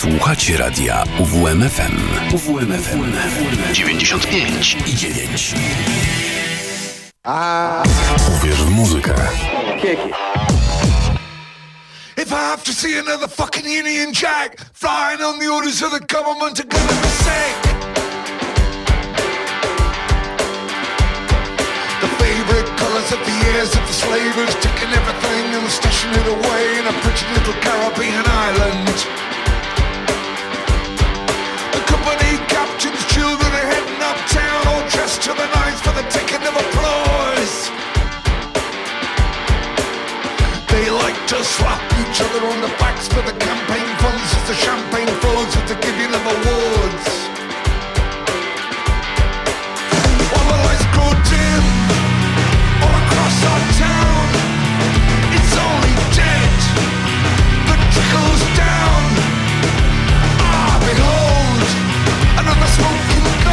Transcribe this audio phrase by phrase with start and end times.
[0.00, 1.98] Słuchacie radia UWMFM.
[2.34, 3.12] UWMFM
[3.72, 5.54] 95 i 9.
[7.24, 7.82] A...
[8.28, 9.14] Uwierz w muzykę.
[12.16, 16.14] If I have to see another fucking Union Jack flying on the orders of the
[16.14, 17.56] government, I'm gonna be sick.
[22.00, 26.78] The favorite colors of the years of the slavers, taking everything and stashing it away
[26.78, 29.29] in a pretty little Caribbean island.
[35.34, 37.70] The nines for the taking of applause.
[40.72, 45.06] They like to slap each other on the backs for the campaign funds the champagne
[45.22, 47.06] flows the giving of awards.
[50.50, 50.86] The lights
[52.82, 54.26] all across our town,
[55.36, 56.54] it's only dead
[58.58, 59.02] down.
[60.42, 61.62] Ah, behold,
[62.40, 63.49] another smoking gun.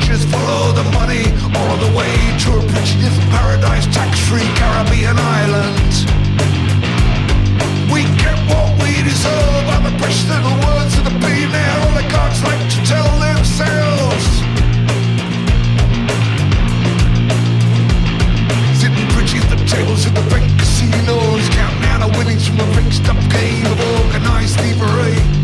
[0.00, 2.14] Just follow the money all the way
[2.44, 5.92] to a pretty paradise, tax-free Caribbean island.
[7.92, 12.62] We get what we deserve by the precious little words of the billionaire oligarchs like
[12.74, 14.24] to tell themselves.
[18.80, 22.66] Sitting pretty at the tables at the bank casinos, counting out our winnings from the
[22.74, 25.43] fixed up game of organized thievery.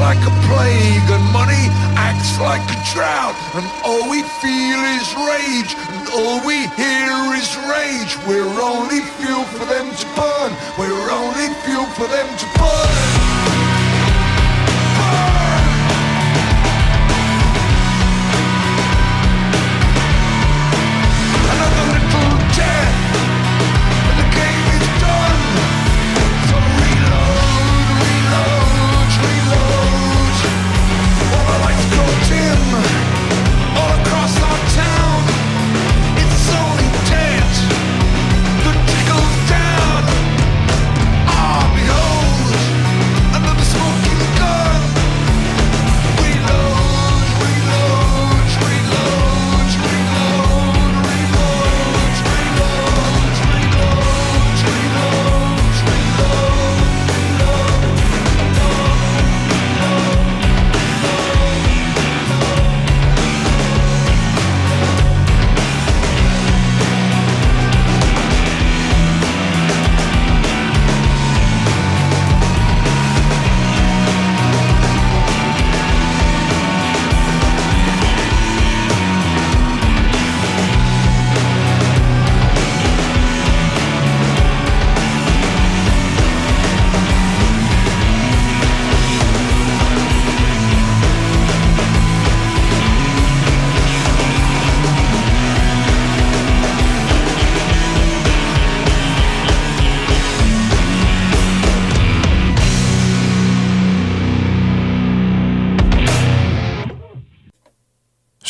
[0.00, 5.76] like a plague, and money acts like a drought, and all we feel is rage,
[5.92, 8.16] and all we hear is rage.
[8.26, 10.52] We're only fuel for them to burn.
[10.78, 13.19] We're only fuel for them to burn.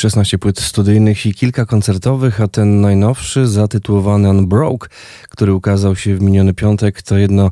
[0.01, 4.89] 16 płyt studyjnych i kilka koncertowych, a ten najnowszy, zatytułowany Unbroke,
[5.29, 7.51] który ukazał się w miniony piątek, to jedno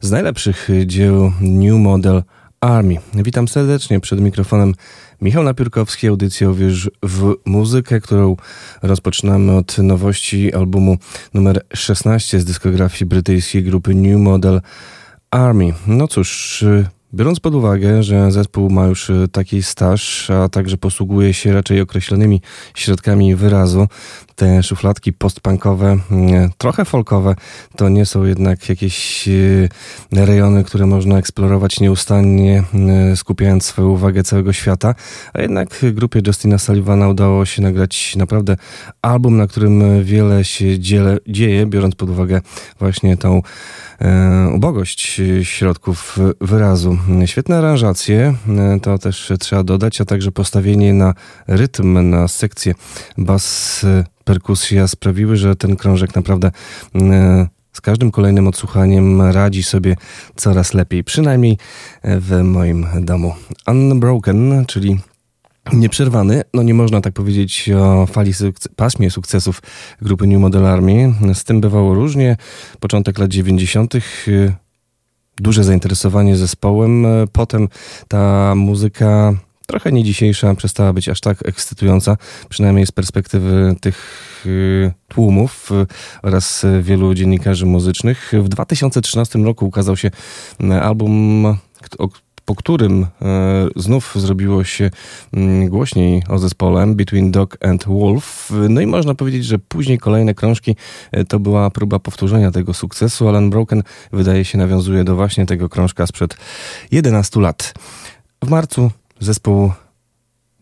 [0.00, 2.22] z najlepszych dzieł New Model
[2.60, 2.96] Army.
[3.14, 4.74] Witam serdecznie przed mikrofonem
[5.20, 6.54] Michał Napiórkowski, audycję o
[7.02, 8.36] w muzykę, którą
[8.82, 10.96] rozpoczynamy od nowości albumu
[11.34, 14.60] numer 16 z dyskografii brytyjskiej grupy New Model
[15.30, 15.72] Army.
[15.86, 16.62] No cóż...
[16.62, 21.80] Y, biorąc pod uwagę, że zespół ma już taki staż, a także posługuje się raczej
[21.80, 22.40] określonymi
[22.74, 23.86] środkami wyrazu,
[24.40, 25.98] te szufladki postpunkowe,
[26.58, 27.34] trochę folkowe,
[27.76, 29.28] to nie są jednak jakieś
[30.12, 32.62] rejony, które można eksplorować nieustannie,
[33.14, 34.94] skupiając swoją uwagę całego świata,
[35.32, 38.56] a jednak grupie Justina Sullivana udało się nagrać naprawdę
[39.02, 42.40] album, na którym wiele się dziele, dzieje, biorąc pod uwagę
[42.78, 43.42] właśnie tą
[44.00, 46.98] e, ubogość środków wyrazu.
[47.26, 51.14] Świetne aranżacje, e, to też trzeba dodać, a także postawienie na
[51.46, 52.74] rytm, na sekcję
[53.18, 56.50] bas e, perkusja sprawiły, że ten krążek naprawdę
[56.94, 59.96] e, z każdym kolejnym odsłuchaniem radzi sobie
[60.36, 61.58] coraz lepiej, przynajmniej
[62.04, 63.34] w moim domu.
[63.66, 64.98] Unbroken, czyli
[65.72, 69.62] Nieprzerwany, no nie można tak powiedzieć o fali sukces pasmie sukcesów
[70.02, 71.14] grupy New Model Army.
[71.34, 72.36] Z tym bywało różnie.
[72.80, 74.00] Początek lat 90., y,
[75.36, 77.06] duże zainteresowanie zespołem.
[77.32, 77.68] Potem
[78.08, 79.34] ta muzyka
[79.70, 82.16] trochę nie dzisiejsza przestała być aż tak ekscytująca,
[82.48, 83.96] przynajmniej z perspektywy tych
[84.46, 85.86] y, tłumów y,
[86.22, 88.32] oraz wielu dziennikarzy muzycznych.
[88.32, 90.10] W 2013 roku ukazał się
[90.82, 91.46] album,
[92.44, 93.06] po którym
[93.76, 94.90] znów zrobiło się
[95.32, 98.52] mm, głośniej o zespole Between Dog and Wolf.
[98.68, 100.76] No i można powiedzieć, że później kolejne krążki
[101.28, 103.28] to była próba powtórzenia tego sukcesu.
[103.28, 103.82] Alan Broken
[104.12, 106.36] wydaje się nawiązuje do właśnie tego krążka sprzed
[106.90, 107.74] 11 lat.
[108.44, 108.90] W marcu
[109.20, 109.72] zespół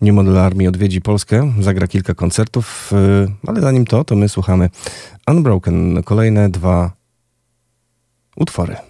[0.01, 4.71] New Model Army odwiedzi Polskę, zagra kilka koncertów, e, ale zanim to, to my słuchamy
[5.27, 6.93] Unbroken, kolejne dwa
[8.37, 8.88] utwory.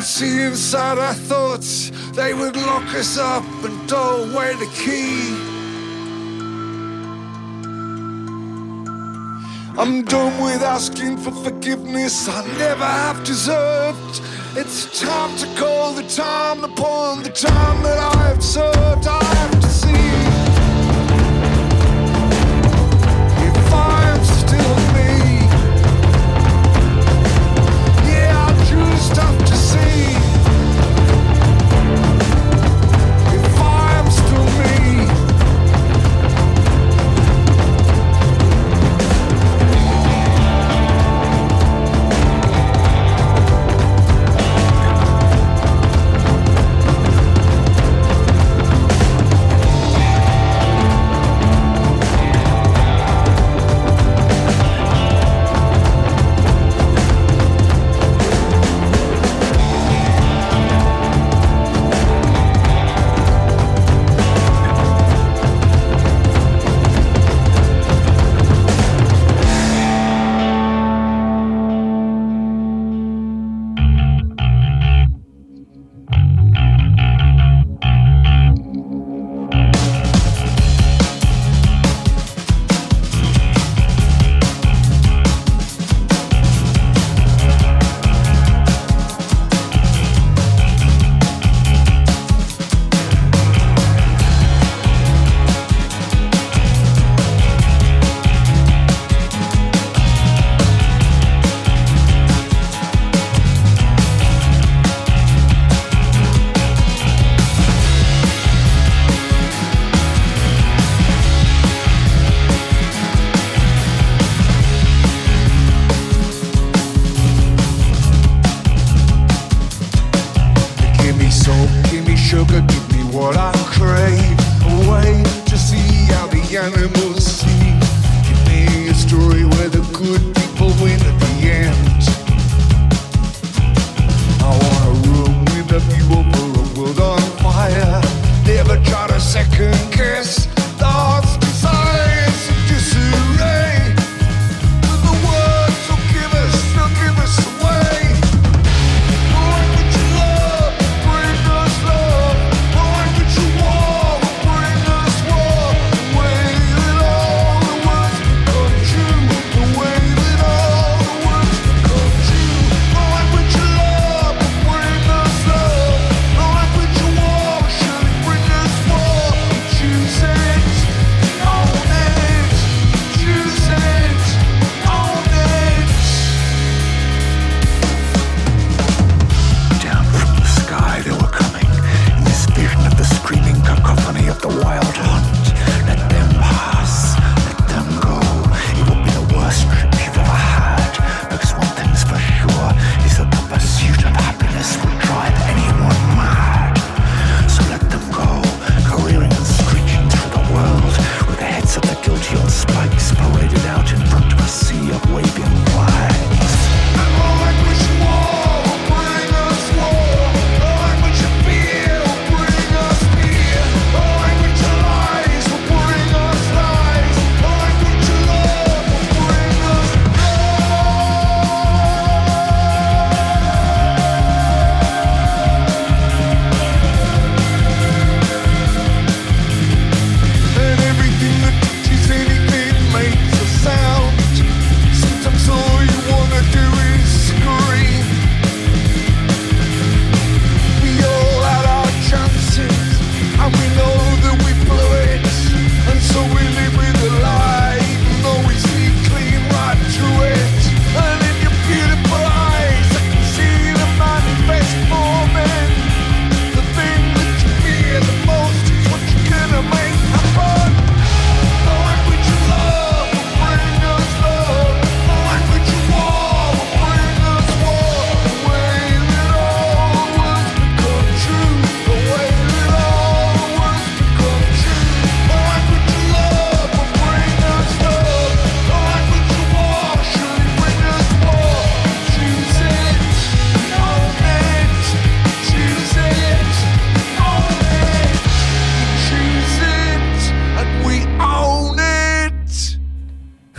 [0.00, 5.36] Could see inside our thoughts, they would lock us up and throw away the key.
[9.78, 14.22] I'm done with asking for forgiveness I never have deserved.
[14.56, 19.06] It's time to call the time upon the time that I have served.
[19.06, 19.39] I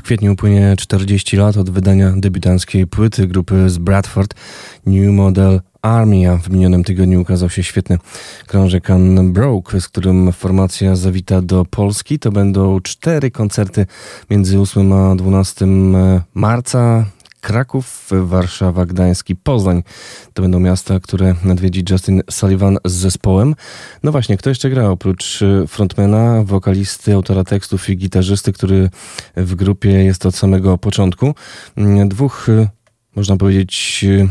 [0.02, 4.34] W kwietniu upłynie 40 lat od wydania debiutanckiej płyty grupy z Bradford
[4.86, 7.98] New Model Army, a w minionym tygodniu ukazał się świetny
[8.48, 12.20] krążek Unbroke, z którym formacja zawita do Polski.
[12.20, 13.86] To będą cztery koncerty
[14.30, 15.66] między 8 a 12
[16.34, 17.06] marca.
[17.42, 19.84] Kraków, Warszawa, Gdańsk i Poznań.
[20.34, 23.56] To będą miasta, które nadwiedzi Justin Sullivan z zespołem.
[24.04, 28.90] No właśnie, kto jeszcze gra oprócz y, frontmana, wokalisty, autora tekstów i gitarzysty, który
[29.38, 31.36] w grupie jest od samego początku.
[31.76, 32.68] Mm, Dwóch, y,
[33.16, 34.28] można powiedzieć, y,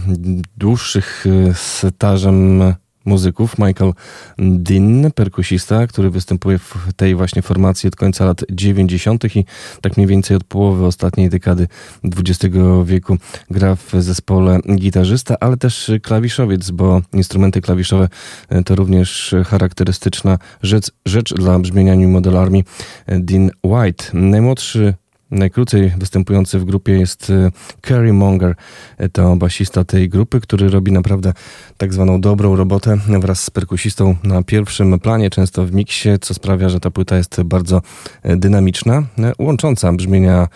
[0.57, 1.25] dłuższych
[1.55, 2.63] stażem
[3.05, 3.59] muzyków.
[3.59, 3.93] Michael
[4.39, 9.37] Dean, perkusista, który występuje w tej właśnie formacji od końca lat 90.
[9.37, 9.45] i
[9.81, 11.69] tak mniej więcej od połowy ostatniej dekady
[12.05, 13.17] XX wieku
[13.51, 18.09] gra w zespole gitarzysta, ale też klawiszowiec, bo instrumenty klawiszowe
[18.49, 22.63] e, to również charakterystyczna rzecz, rzecz dla brzmienia New Model Army
[23.07, 24.05] Dean White.
[24.13, 24.95] Najmłodszy
[25.31, 27.33] Najkrócej występujący w grupie jest
[27.81, 28.55] Kerry Monger,
[28.99, 31.33] e, to basista tej grupy, który robi naprawdę
[31.77, 36.69] tak zwaną dobrą robotę wraz z perkusistą na pierwszym planie, często w miksie, co sprawia,
[36.69, 37.83] że ta płyta jest bardzo
[38.23, 40.49] e, dynamiczna, e, łącząca brzmienia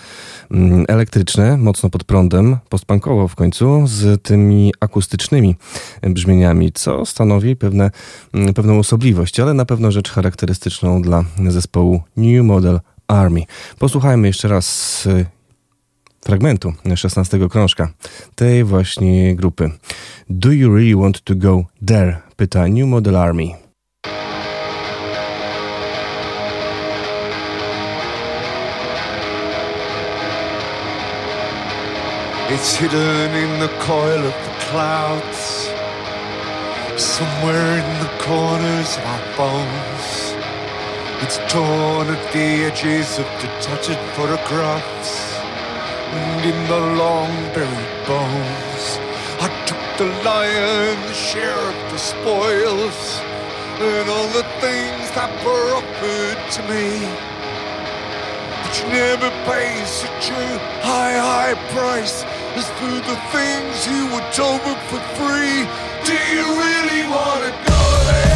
[0.51, 5.57] mm, elektryczne, mocno pod prądem, postpunkowo w końcu, z tymi akustycznymi
[6.03, 7.91] brzmieniami, co stanowi pewne,
[8.35, 12.81] mm, pewną osobliwość, ale na pewno rzecz charakterystyczną dla zespołu New Model
[13.15, 13.43] Army.
[13.79, 15.27] Posłuchajmy jeszcze raz y,
[16.25, 17.89] fragmentu 16 krążka
[18.35, 19.71] tej właśnie grupy.
[20.31, 22.17] Do you really want to go there?
[22.37, 23.65] Pyta New Model Army.
[32.55, 35.69] It's hidden in the coil of the clouds,
[36.97, 40.34] somewhere in the corners of our bones.
[41.23, 45.13] It's torn at the edges of detached photographs,
[46.13, 48.85] and in the long buried bones.
[49.41, 53.21] I took the lion's share of the spoils.
[53.81, 57.03] and all the things that were offered to me.
[58.63, 64.29] But you never pay such a high, high price as for the things you were
[64.31, 65.67] told for free.
[66.07, 68.34] Do you really want to go there?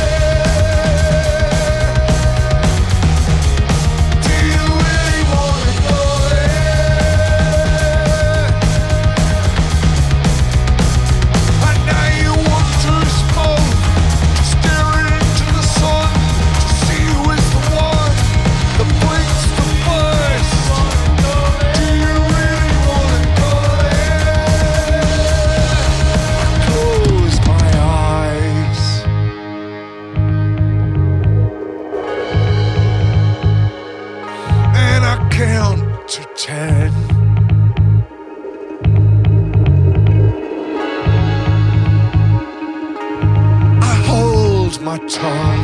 [36.39, 36.93] Count to ten.
[43.83, 45.58] I hold my tongue.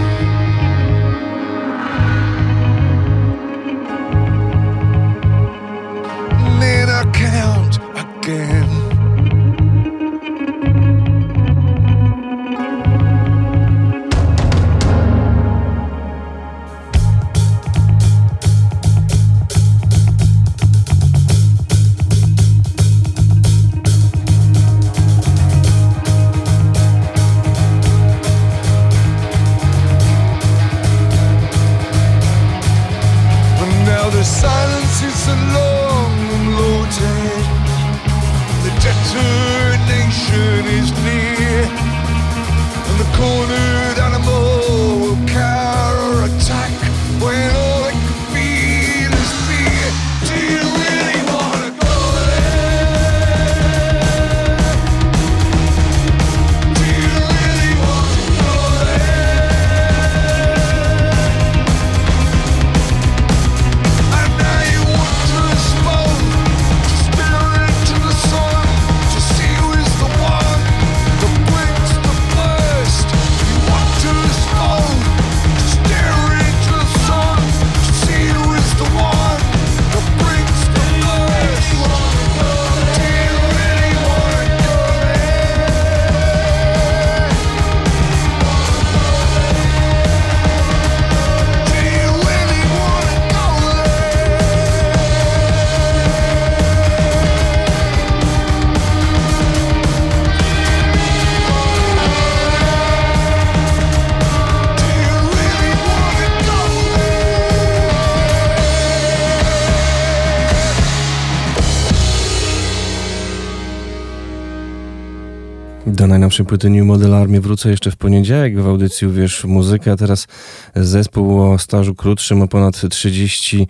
[116.35, 120.27] Najnowszej płyty New Model Army wrócę jeszcze w poniedziałek w audycji Wiesz Muzykę, a teraz
[120.75, 123.69] zespół o stażu krótszym o ponad 30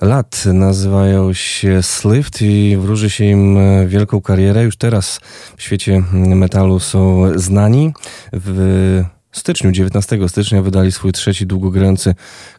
[0.00, 0.44] lat.
[0.46, 4.64] Nazywają się Slift i wróży się im e, wielką karierę.
[4.64, 5.20] Już teraz
[5.56, 7.92] w świecie metalu są znani.
[8.32, 12.14] W styczniu, 19 stycznia wydali swój trzeci długogrający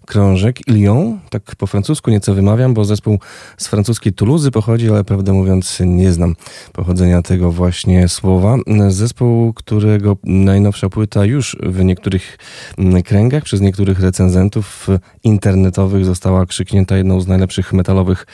[0.06, 3.20] krążek Ilion, tak po francusku nieco wymawiam, bo zespół
[3.58, 6.36] z francuskiej Toulouse pochodzi, ale prawdę mówiąc nie znam
[6.74, 8.58] pochodzenia tego właśnie słowa.
[8.90, 12.38] Zespół, którego najnowsza płyta już w niektórych
[12.78, 14.88] mm, kręgach przez niektórych recenzentów
[15.24, 18.26] internetowych została krzyknięta jedną z najlepszych metalowych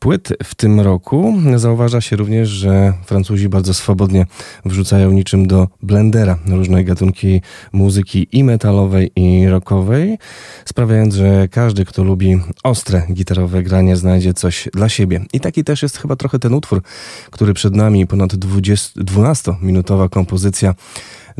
[0.00, 1.34] płyt w tym roku.
[1.56, 4.26] Zauważa się również, że Francuzi bardzo swobodnie
[4.64, 7.40] wrzucają niczym do blendera różne gatunki
[7.72, 10.18] muzyki i metalowej, i rockowej,
[10.64, 15.20] sprawiając, że każdy, kto lubi ostre gitarowe granie, znajdzie coś dla siebie.
[15.32, 16.82] I taki też jest chyba trochę ten utwór,
[17.30, 20.74] który przed nami, ponad 20, 12-minutowa kompozycja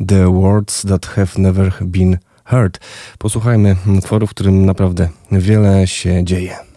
[0.08, 2.80] The Words That Have Never Been Heard.
[3.18, 6.69] Posłuchajmy utworu, w którym naprawdę wiele się dzieje.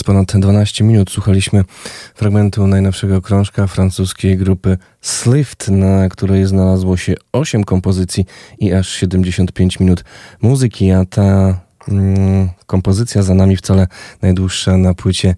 [0.00, 1.64] Przez ponad 12 minut słuchaliśmy
[2.14, 8.26] fragmentu najnowszego krążka francuskiej grupy Slift, na której znalazło się 8 kompozycji
[8.58, 10.04] i aż 75 minut
[10.42, 11.60] muzyki, a ta
[12.66, 13.86] kompozycja za nami wcale
[14.22, 15.34] najdłuższa na płycie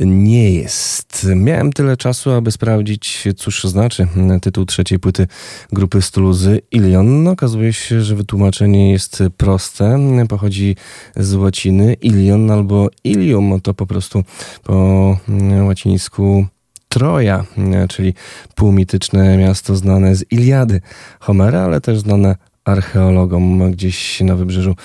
[0.00, 1.26] nie jest.
[1.36, 4.08] Miałem tyle czasu, aby sprawdzić, cóż znaczy
[4.42, 5.26] tytuł trzeciej płyty
[5.72, 7.22] grupy Stuluzy Ilion.
[7.22, 9.98] No, okazuje się, że wytłumaczenie jest proste.
[10.28, 10.76] Pochodzi
[11.16, 13.60] z łaciny Ilion albo Ilium.
[13.60, 14.24] To po prostu
[14.62, 15.18] po
[15.66, 16.46] łacińsku
[16.88, 17.44] Troja,
[17.88, 18.14] czyli
[18.54, 20.80] półmityczne miasto znane z Iliady
[21.20, 23.72] Homera, ale też znane archeologom.
[23.72, 24.76] Gdzieś na wybrzeżu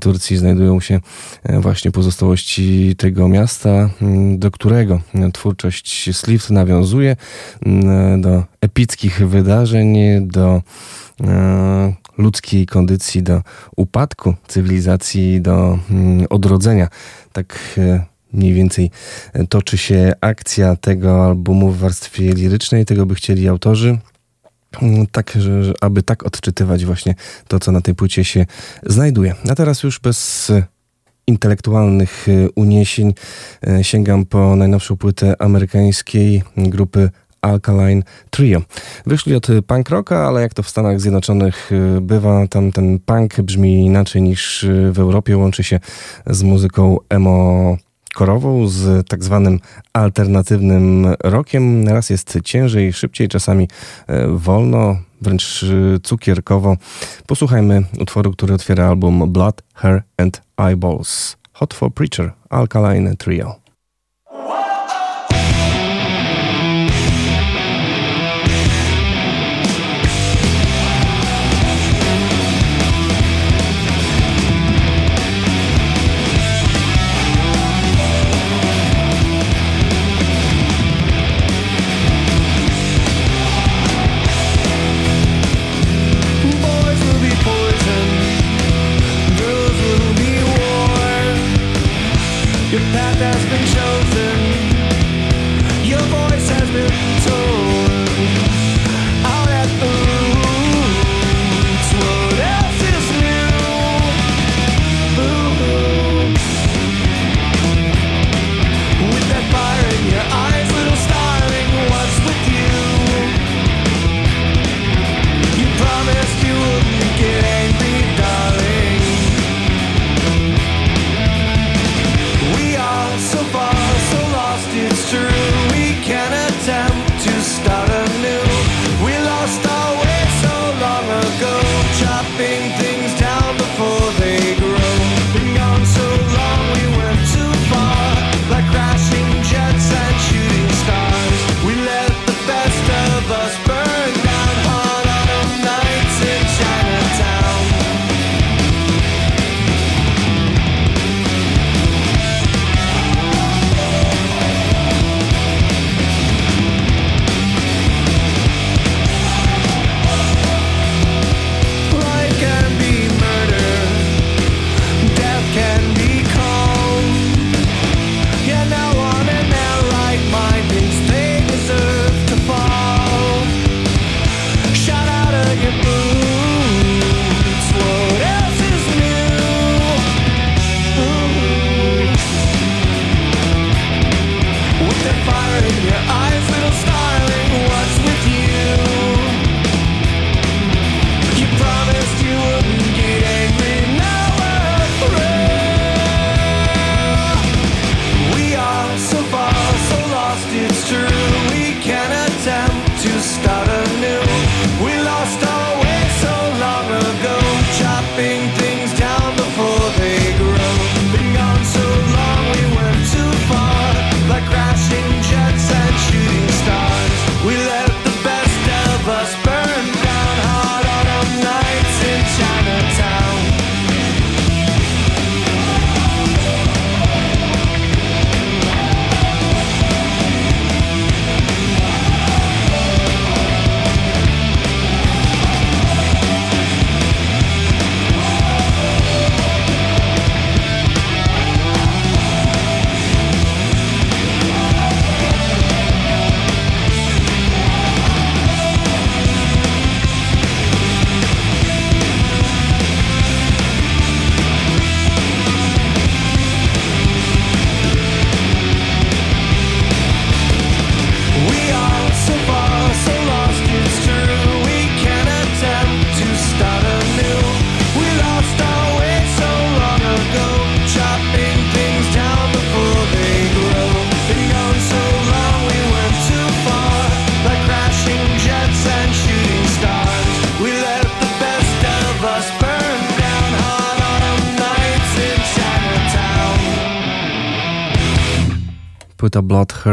[0.00, 1.00] Turcji znajdują się
[1.48, 3.90] właśnie pozostałości tego miasta,
[4.36, 5.00] do którego
[5.32, 7.16] twórczość Slift nawiązuje
[8.18, 9.96] do epickich wydarzeń,
[10.28, 10.62] do
[11.24, 13.42] e, ludzkiej kondycji, do
[13.76, 15.78] upadku cywilizacji, do
[16.30, 16.88] odrodzenia.
[17.32, 18.90] Tak e, mniej więcej
[19.48, 22.84] toczy się akcja tego albumu w warstwie lirycznej.
[22.84, 23.98] Tego by chcieli autorzy.
[24.82, 27.14] Mm, tak, że, aby tak odczytywać właśnie
[27.48, 28.46] to, co na tej płycie się
[28.86, 29.34] znajduje.
[29.50, 30.52] A teraz już bez
[31.26, 33.14] intelektualnych y, uniesień
[33.80, 37.10] y, sięgam po najnowszą płytę amerykańskiej grupy
[37.42, 38.62] Alkaline Trio.
[39.06, 43.86] Wyszli od punk rocka, ale jak to w Stanach Zjednoczonych bywa, tam ten punk brzmi
[43.86, 45.80] inaczej niż w Europie, łączy się
[46.26, 47.76] z muzyką emo
[48.14, 49.60] korową z tak zwanym
[49.92, 51.88] alternatywnym rokiem.
[51.88, 53.68] Raz jest ciężej, szybciej, czasami
[54.06, 56.76] e, wolno, wręcz e, cukierkowo.
[57.26, 61.36] Posłuchajmy utworu, który otwiera album Blood, Hair and Eyeballs.
[61.52, 63.59] Hot for Preacher, Alkaline Trio.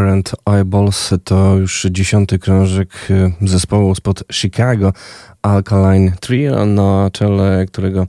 [0.05, 4.93] And Eyeballs to już dziesiąty krążek y, zespołu spod Chicago,
[5.41, 8.07] Alkaline Trio, na czele którego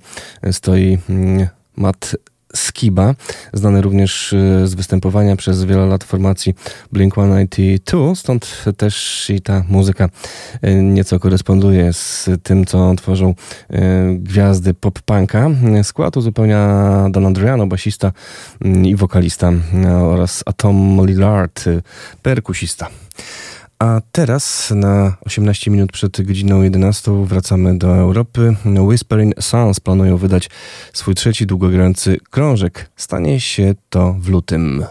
[0.52, 2.16] stoi mm, Matt
[2.58, 3.14] Skiba,
[3.52, 6.54] znany również y, z występowania przez wiele lat formacji
[6.92, 10.08] Blink-182, stąd też i ta muzyka
[10.64, 13.76] y, nieco koresponduje z tym, co tworzą y,
[14.18, 15.50] gwiazdy pop-punka.
[15.82, 18.12] Skład uzupełnia Don Adriano, basista
[18.84, 19.52] i wokalista
[20.02, 21.64] oraz Atom Lillard,
[22.22, 22.88] perkusista.
[23.78, 28.56] A teraz na 18 minut przed godziną 11 wracamy do Europy.
[28.64, 30.50] Whispering Sons planują wydać
[30.92, 32.90] swój trzeci długogrający krążek.
[32.96, 34.84] Stanie się to w lutym.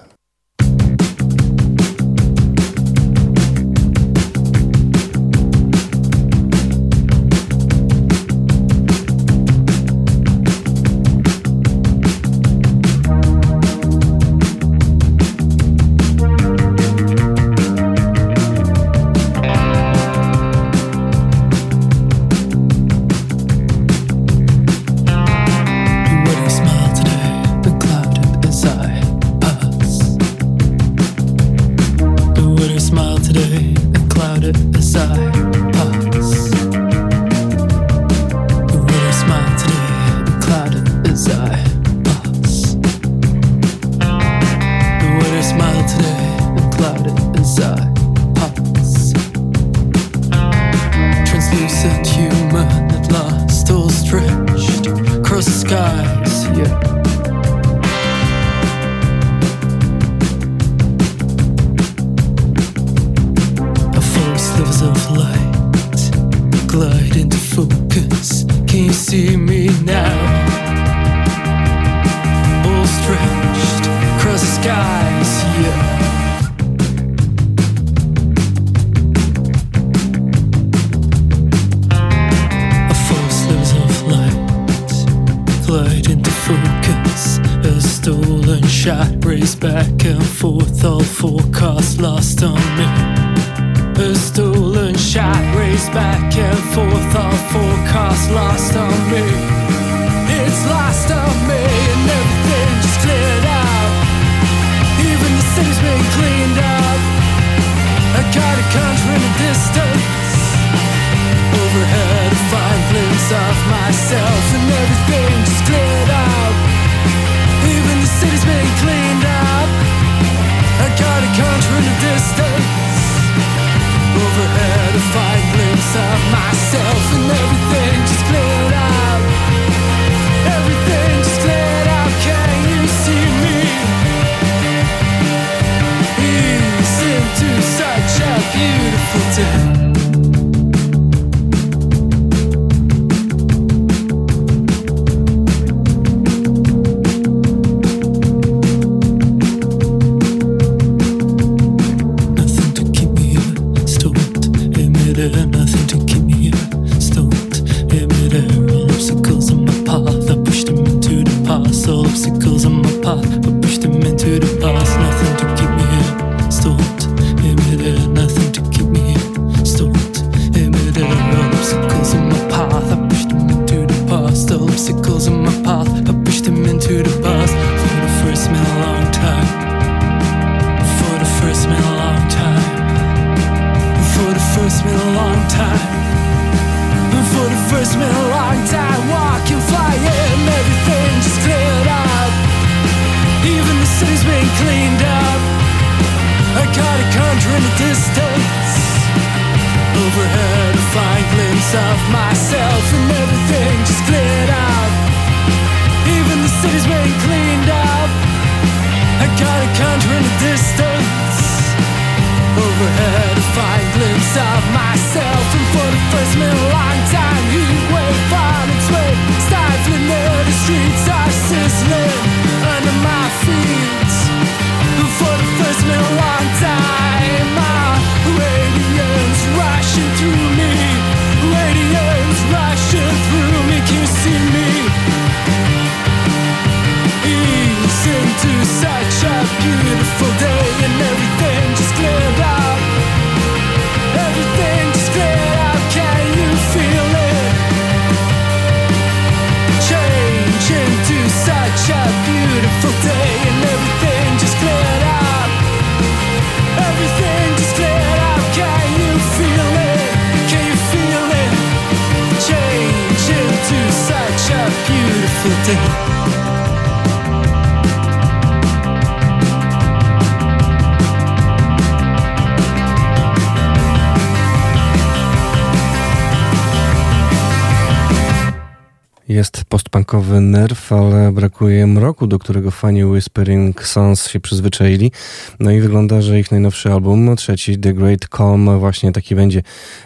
[280.27, 285.11] Postpunkowy nerw, ale brakuje mroku, do którego fani Whispering Sons się przyzwyczaili.
[285.59, 289.63] No i wygląda, że ich najnowszy album, trzeci The Great Calm, właśnie taki będzie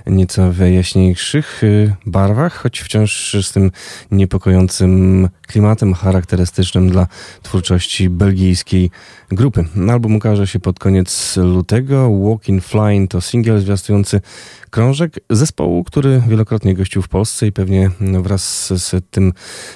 [0.08, 3.72] nieco w jaśniejszych y, barwach, choć wciąż z tym
[4.12, 7.08] niepokojącym klimatem charakterystycznym dla
[7.44, 8.90] twórczości belgijskiej
[9.32, 9.66] grupy.
[9.90, 12.20] Album ukaże się pod koniec lutego.
[12.20, 14.22] Walk in Flying to singiel zwiastujący
[14.70, 19.34] krążek zespołu, który wielokrotnie gościł w Polsce i pewnie wraz z tym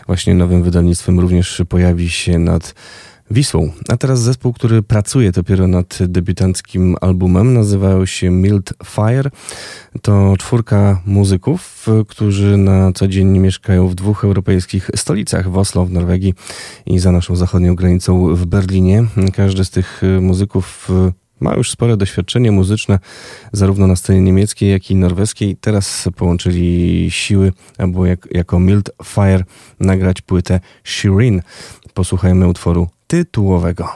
[0.08, 2.76] właśnie nowym wydawnictwem również pojawi się nad
[3.32, 3.72] Wisłą.
[3.90, 9.30] A teraz zespół, który pracuje dopiero nad debiutanckim albumem, nazywał się Mild Fire.
[10.02, 15.92] To czwórka muzyków, którzy na co dzień mieszkają w dwóch europejskich stolicach, w Oslo, w
[15.92, 16.34] Norwegii
[16.86, 19.06] i za naszą zachodnią granicą w Berlinie.
[19.34, 20.90] Każdy z tych muzyków
[21.40, 23.00] ma już spore doświadczenie muzyczne,
[23.52, 25.58] zarówno na scenie niemieckiej, jak i norweskiej.
[25.62, 29.44] Teraz połączyli siły, aby jak, jako Mild Fire
[29.80, 31.42] nagrać płytę Shirin.
[31.94, 33.90] Posłuchajmy utworu tytułowego.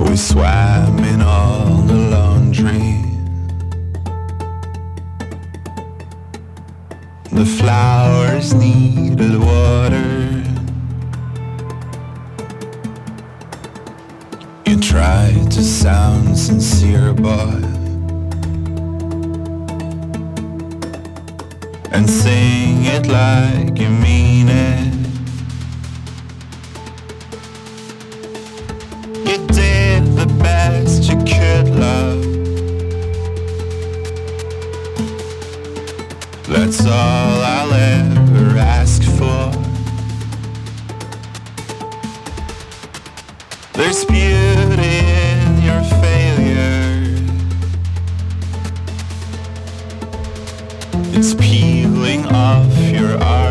[0.00, 1.09] We swam
[7.32, 10.42] The flowers needed water.
[14.66, 17.62] You tried to sound sincere, boy,
[21.92, 24.94] and sing it like you mean it.
[29.24, 32.39] You did the best you could, love.
[36.50, 39.52] That's all I'll ever ask for.
[43.72, 47.14] There's beauty in your failure.
[51.16, 53.49] It's peeling off your armor.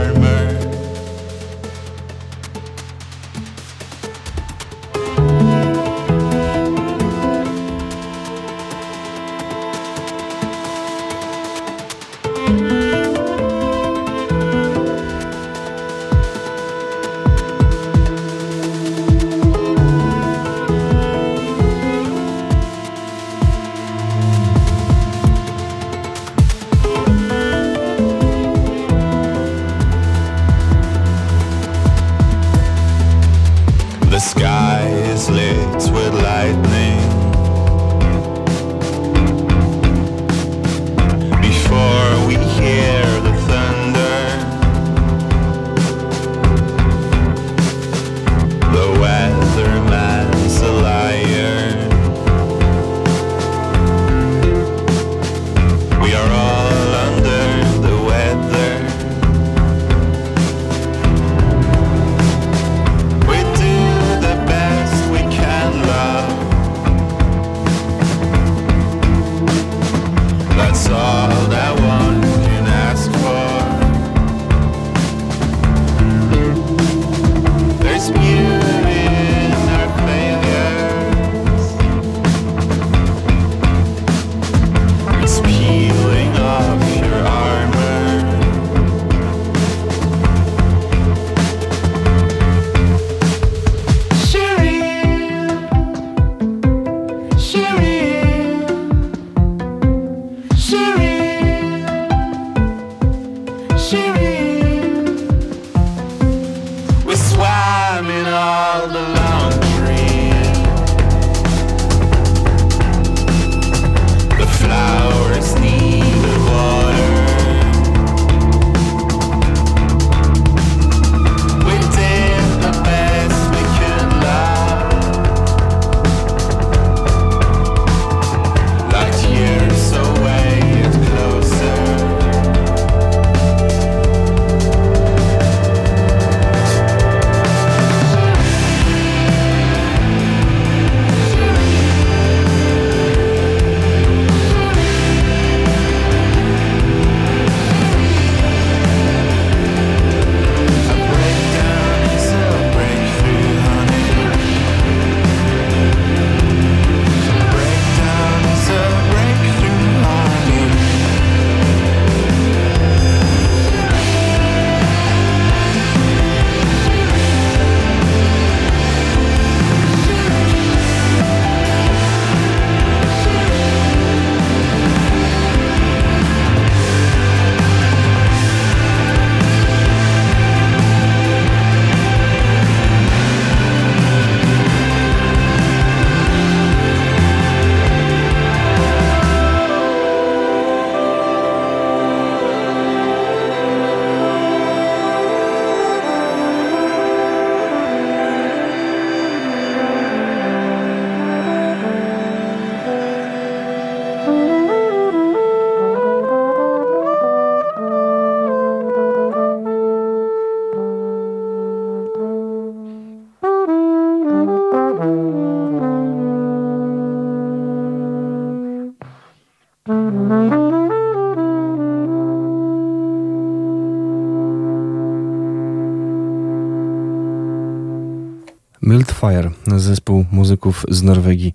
[228.89, 231.53] Mildfire, zespół muzyków z Norwegii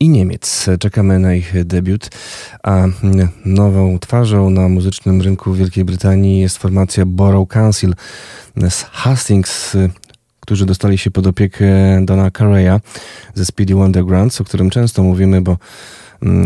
[0.00, 0.66] i Niemiec.
[0.80, 2.10] Czekamy na ich debiut,
[2.62, 2.84] a
[3.44, 7.94] nową twarzą na muzycznym rynku Wielkiej Brytanii jest formacja Borough Council
[8.70, 9.76] z Hastings,
[10.40, 11.66] którzy dostali się pod opiekę
[12.04, 12.80] Dona Carreya
[13.34, 15.56] ze Speedy Wondergrounds, o którym często mówimy, bo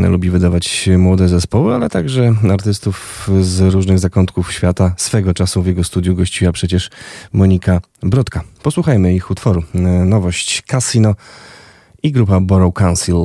[0.09, 4.95] lubi wydawać młode zespoły, ale także artystów z różnych zakątków świata.
[4.97, 6.91] Swego czasu w jego studiu gościła przecież
[7.33, 8.43] Monika Brodka.
[8.63, 9.63] Posłuchajmy ich utworu.
[10.05, 11.15] Nowość Casino
[12.03, 13.17] i grupa Borough Council.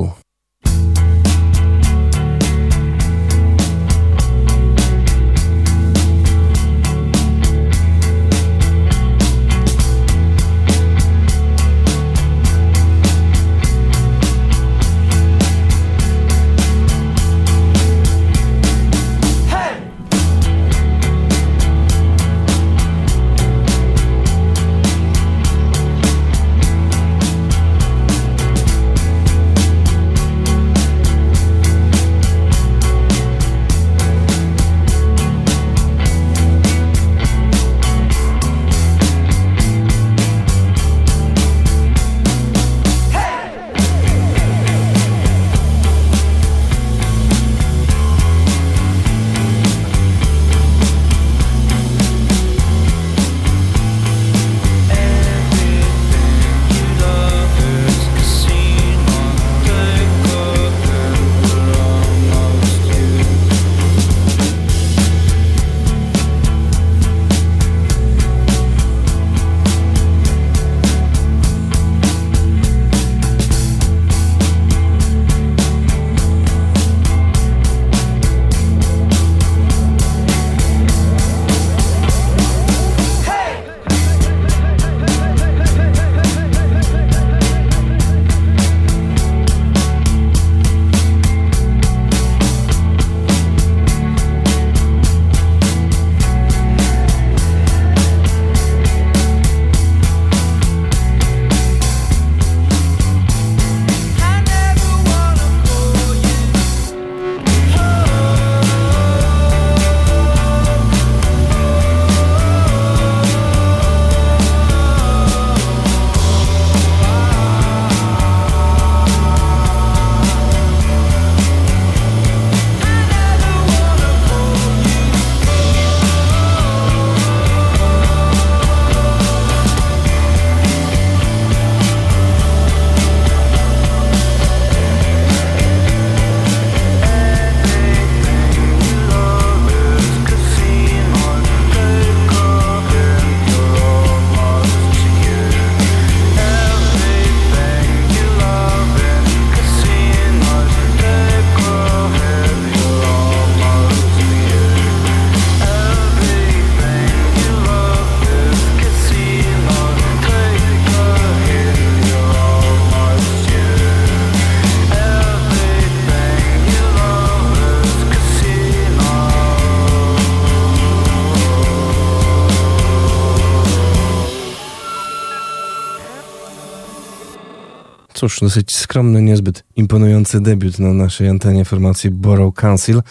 [178.22, 183.02] Cóż, dosyć skromny, niezbyt imponujący debiut na naszej antenie formacji Borough Council.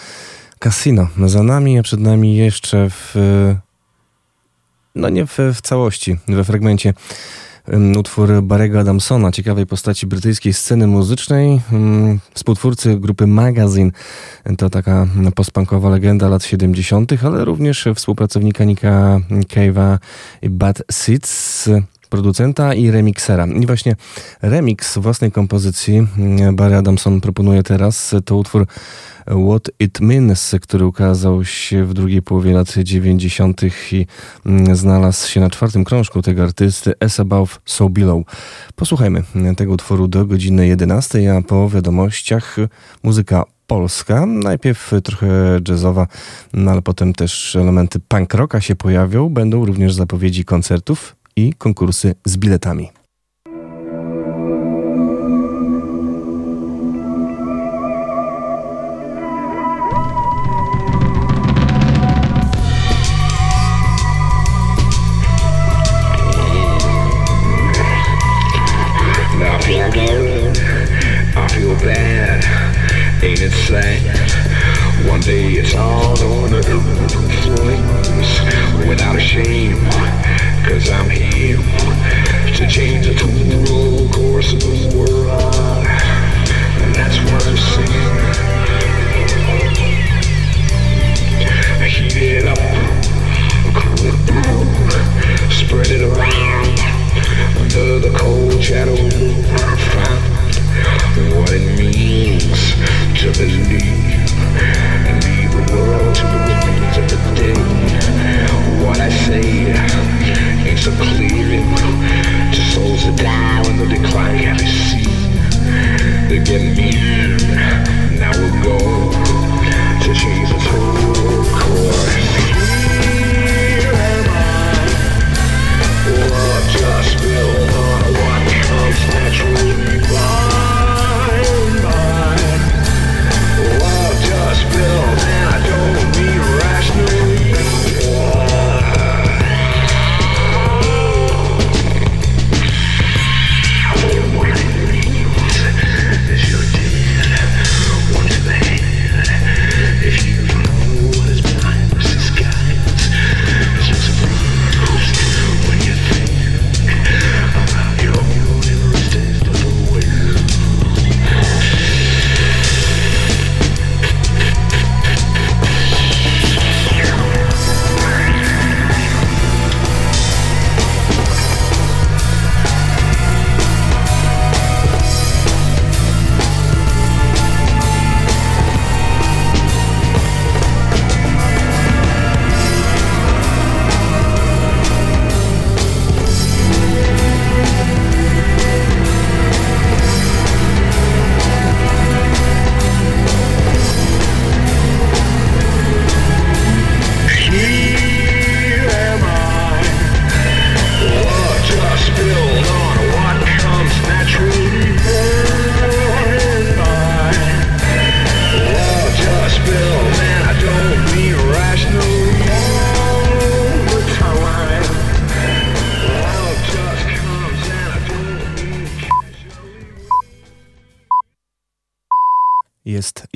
[0.60, 3.16] Casino za nami, a przed nami jeszcze w...
[4.96, 6.94] No nie w, w całości, we fragmencie
[7.98, 11.62] utwór Barego Adamsona, ciekawej postaci brytyjskiej sceny muzycznej,
[12.34, 13.92] współtwórcy grupy Magazine.
[14.58, 19.98] To taka postpunkowa legenda lat 70., ale również współpracownika Nika Cave'a
[20.42, 21.70] i Bad Seeds
[22.12, 23.48] producenta i remiksera.
[23.48, 23.96] I właśnie
[24.42, 28.16] remix własnej kompozycji mm, Barry Adamson proponuje teraz.
[28.26, 28.66] To utwór
[29.26, 33.62] What It Means, który ukazał się w drugiej połowie lat 90.
[33.92, 34.06] i
[34.46, 38.24] mm, znalazł się na czwartym krążku tego artysty As Above, So Below.
[38.76, 39.24] Posłuchajmy
[39.58, 42.56] tego utworu do godziny 11, a po wiadomościach
[43.04, 44.26] muzyka polska.
[44.26, 46.08] Najpierw trochę jazzowa,
[46.54, 49.30] no ale potem też elementy punk rocka się pojawią.
[49.30, 53.01] Będą również zapowiedzi koncertów i konkursy z biletami.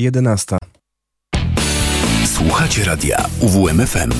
[0.05, 0.57] 11.
[2.25, 4.11] Słuchacie radia UWMFM.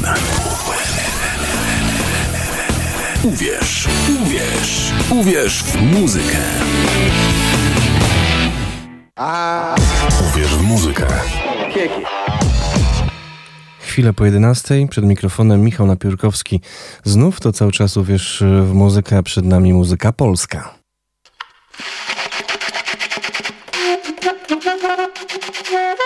[3.23, 3.87] Uwierz,
[4.21, 6.37] uwierz, uwierz w muzykę.
[10.31, 11.07] Uwierz w muzykę.
[13.79, 14.87] Chwilę po 11.
[14.89, 16.61] Przed mikrofonem Michał Napiórkowski.
[17.03, 20.84] Znów to cały czas uwierz w muzykę, a przed nami muzyka polska.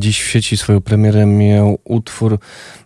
[0.00, 2.38] Dziś w sieci swoją premierę miał utwór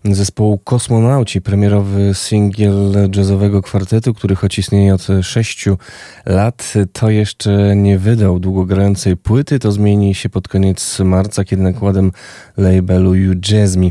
[0.04, 5.78] zespołu Kosmonauci, premierowy singiel jazzowego kwartetu, który choć istnieje od sześciu
[6.26, 9.58] lat, to jeszcze nie wydał długogrającej płyty.
[9.58, 12.12] To zmieni się pod koniec marca, kiedy nakładem
[12.56, 13.90] labelu You Jazz Me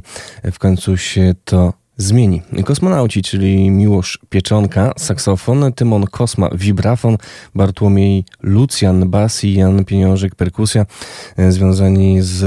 [0.51, 2.41] w końcu się to zmieni.
[2.65, 7.17] Kosmonauci, czyli Miłosz Pieczonka, saksofon, Tymon Kosma, wibrafon,
[7.55, 10.85] Bartłomiej Lucjan, bas i Jan Pieniążek, perkusja,
[11.37, 12.45] e, związani z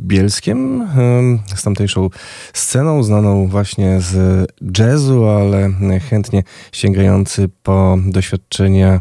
[0.00, 2.10] Bielskiem, e, z tamtejszą
[2.52, 4.46] sceną, znaną właśnie z
[4.78, 5.70] jazzu, ale
[6.10, 6.42] chętnie
[6.72, 9.00] sięgający po doświadczenia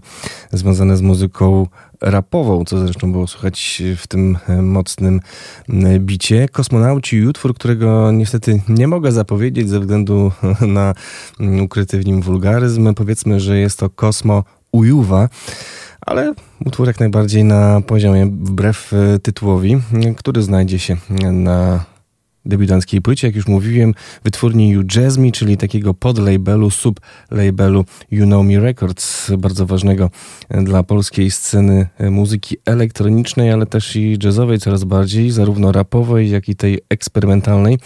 [0.51, 1.67] związane z muzyką
[2.01, 5.21] rapową, co zresztą było słychać w tym mocnym
[5.99, 6.49] bicie.
[6.49, 10.31] Kosmonauci i utwór, którego niestety nie mogę zapowiedzieć ze względu
[10.61, 10.93] na
[11.63, 12.93] ukryty w nim wulgaryzm.
[12.93, 15.29] Powiedzmy, że jest to Kosmo Ujuwa,
[16.01, 16.33] ale
[16.65, 18.91] utwór jak najbardziej na poziomie, wbrew
[19.23, 19.77] tytułowi,
[20.17, 20.97] który znajdzie się
[21.31, 21.85] na
[22.47, 23.93] debiutanckiej płycie, jak już mówiłem,
[24.23, 30.09] wytwórni You Jazz Me, czyli takiego podlabelu, sublabelu You Know Me Records, bardzo ważnego
[30.49, 36.55] dla polskiej sceny muzyki elektronicznej, ale też i jazzowej coraz bardziej, zarówno rapowej, jak i
[36.55, 37.79] tej eksperymentalnej.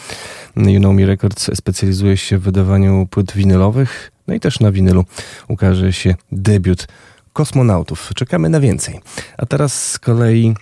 [0.56, 5.06] You Know Me Records specjalizuje się w wydawaniu płyt winylowych, no i też na winylu
[5.48, 6.88] ukaże się debiut
[7.34, 8.10] kosmonautów.
[8.16, 9.00] Czekamy na więcej.
[9.38, 10.54] A teraz z kolei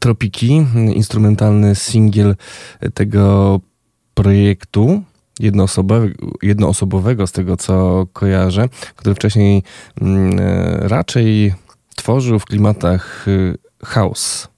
[0.00, 2.36] Tropiki, instrumentalny singiel
[2.94, 3.60] tego
[4.14, 5.02] projektu
[6.42, 9.62] jednoosobowego, z tego co kojarzę, który wcześniej
[10.00, 11.54] mm, e, raczej
[11.96, 14.48] tworzył w klimatach y, house.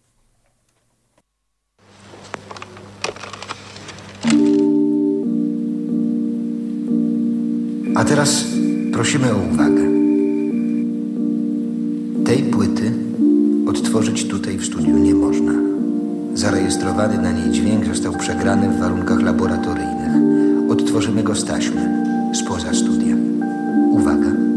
[7.97, 8.45] A teraz
[8.93, 9.83] prosimy o uwagę.
[12.25, 13.00] Tej płyty
[13.71, 15.53] odtworzyć tutaj w studiu nie można.
[16.35, 20.13] Zarejestrowany na niej dźwięk został przegrany w warunkach laboratoryjnych.
[20.71, 22.05] Odtworzymy go z taśmy,
[22.35, 23.17] spoza studia.
[23.91, 24.50] Uwaga.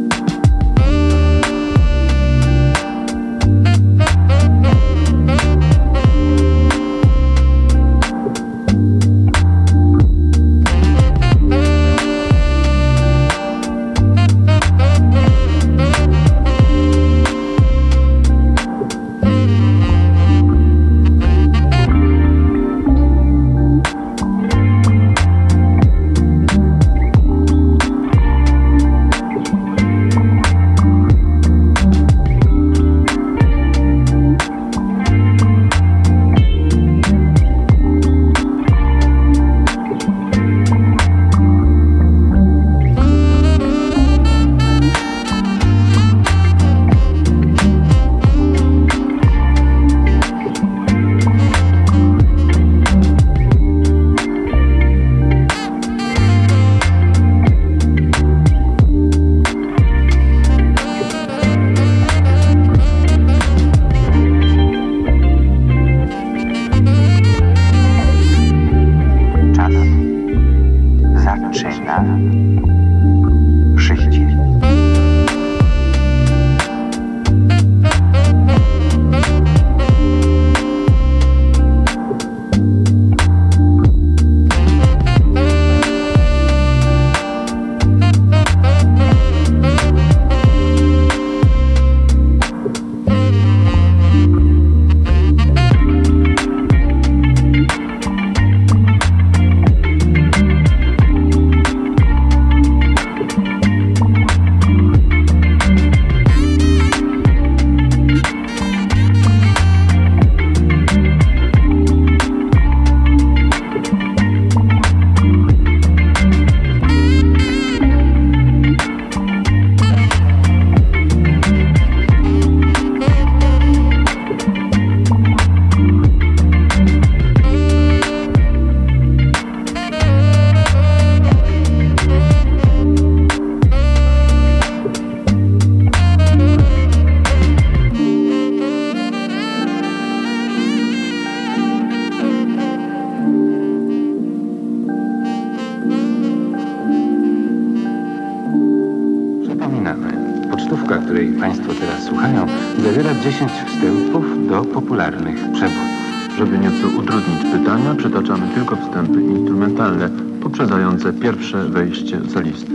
[161.53, 162.71] Pierwsze wejście solisty.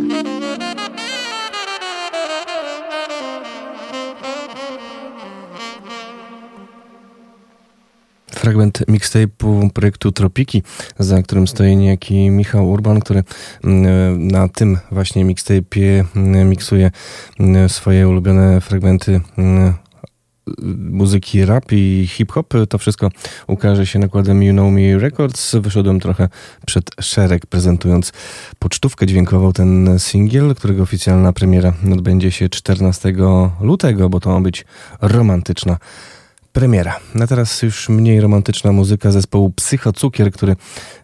[8.31, 10.63] Fragment mixtape'u projektu Tropiki,
[10.99, 13.25] za którym stoi niejaki Michał Urban, który
[13.65, 16.91] mm, na tym właśnie mixtape'ie mm, miksuje
[17.41, 19.21] mm, swoje ulubione fragmenty
[20.91, 22.55] muzyki rap i hip-hop.
[22.69, 23.11] To wszystko
[23.47, 25.55] ukaże się nakładem You Know Me Records.
[25.55, 26.29] Wyszedłem trochę
[26.67, 28.13] przed szereg, prezentując
[28.59, 33.13] pocztówkę dźwiękową, ten singiel, którego oficjalna premiera odbędzie się 14
[33.61, 34.65] lutego, bo to ma być
[35.01, 35.77] romantyczna
[36.59, 37.01] premiera.
[37.21, 40.57] A teraz już mniej romantyczna muzyka zespołu Psychocukier, który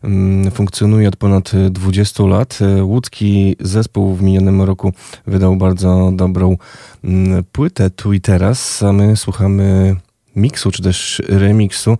[0.02, 2.58] mm, funkcjonuje od ponad 20 lat.
[2.82, 4.92] Łódzki zespół w minionym roku
[5.26, 6.56] wydał bardzo dobrą
[7.04, 9.96] mm, płytę tu i teraz, a my słuchamy
[10.36, 11.98] miksu, czy też remiksu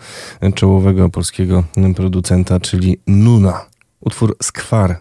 [0.54, 1.64] czołowego polskiego
[1.96, 3.60] producenta, czyli Nuna.
[4.00, 5.00] Utwór Skwar.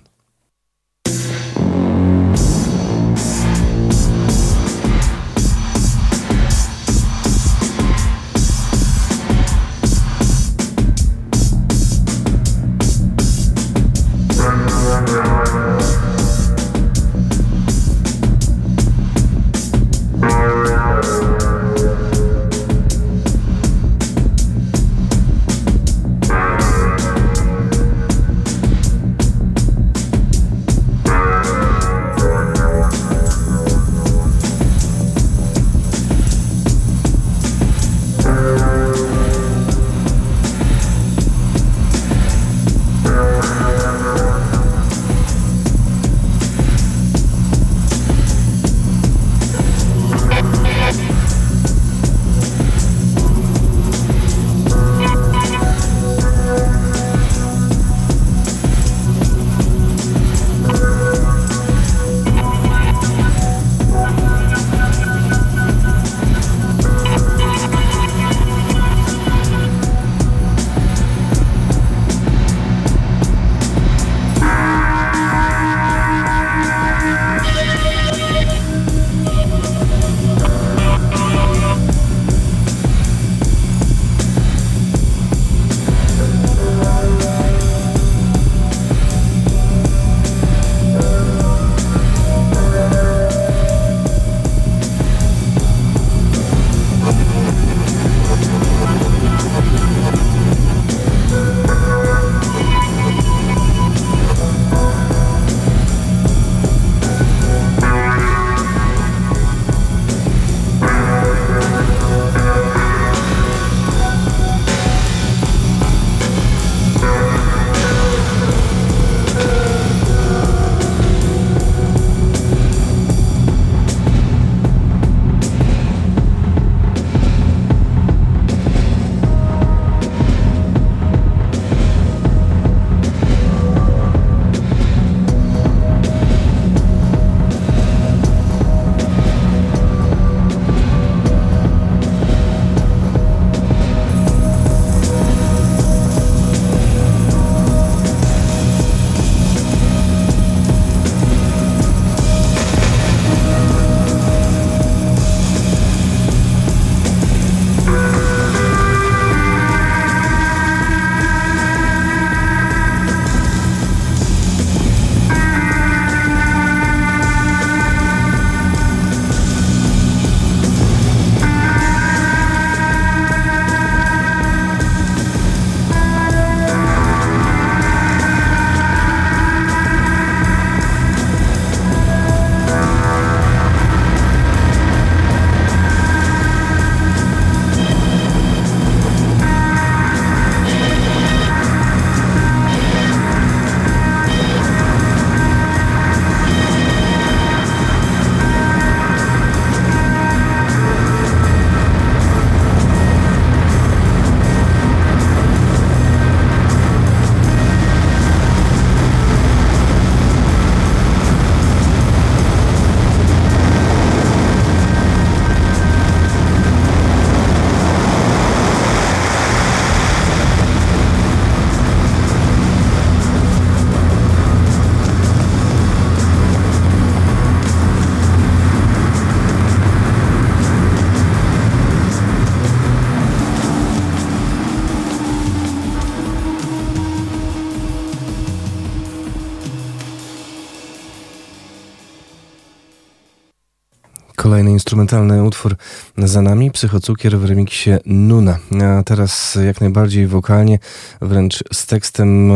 [244.74, 245.76] Instrumentalny utwór
[246.18, 248.60] za nami, Psychocukier w remiksie Nuna.
[249.00, 250.80] A teraz jak najbardziej wokalnie,
[251.22, 252.52] wręcz z tekstem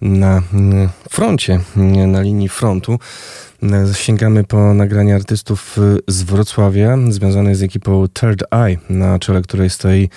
[0.00, 0.42] na
[1.10, 1.60] froncie,
[2.06, 2.98] na linii frontu.
[3.92, 5.76] Sięgamy po nagranie artystów
[6.08, 10.08] z Wrocławia, związanych z ekipą Third Eye, na czele której stoi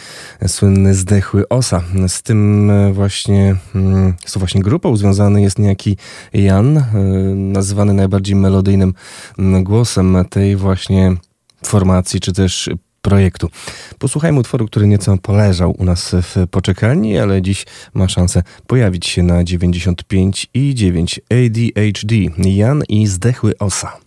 [0.47, 1.83] słynny zdechły Osa.
[2.07, 3.55] Z tym właśnie,
[4.25, 5.97] z tą właśnie grupą związany jest niejaki
[6.33, 6.83] Jan,
[7.35, 8.93] nazywany najbardziej melodyjnym
[9.63, 11.15] głosem tej właśnie
[11.65, 12.69] formacji, czy też
[13.03, 13.49] projektu.
[13.99, 19.23] Posłuchajmy utworu, który nieco poleżał u nas w poczekalni, ale dziś ma szansę pojawić się
[19.23, 22.15] na 95 i 9 ADHD.
[22.37, 24.02] Jan i zdechły osa.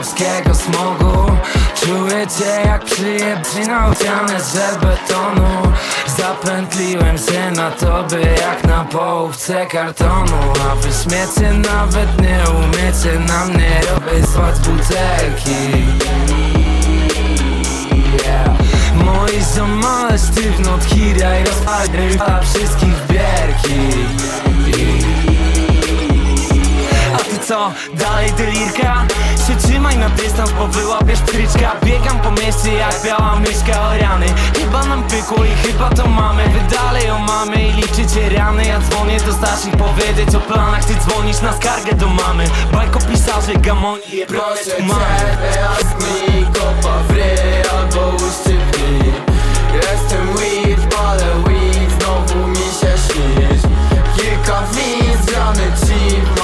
[0.00, 1.36] Wrocławskiego smogu.
[1.74, 5.72] Czuję cię jak przyjebczyna uciane z betonu.
[6.18, 10.52] Zapętliłem się na tobie jak na połówce kartonu.
[10.70, 15.86] A wy śmiecie nawet nie umiecie na mnie robić zwać butelki.
[19.04, 24.49] Moi zomale sztywno od hira i rozpala wszystkich bierki
[27.50, 29.06] co, dalej delirka?
[29.46, 34.26] Się trzymaj na dystans, bo wyłapiesz pstryczka Biegam po mieście jak biała myszka o rany.
[34.58, 36.44] Chyba nam pykło i chyba to mamy.
[36.48, 38.64] Wy dalej ją mamy i liczycie rany.
[38.64, 40.84] Ja dzwonię do starszych powiedzieć o planach.
[40.84, 42.44] Ty dzwonisz na skargę do mamy.
[42.72, 49.12] Bajkopisarze, gamoni, proszę mamy Teraz mi kopa w ryj albo uszczypnij.
[49.74, 53.62] Jestem weed, palę weed, znowu mi się śnisz.
[54.16, 56.40] Kilka win, zgrany chip,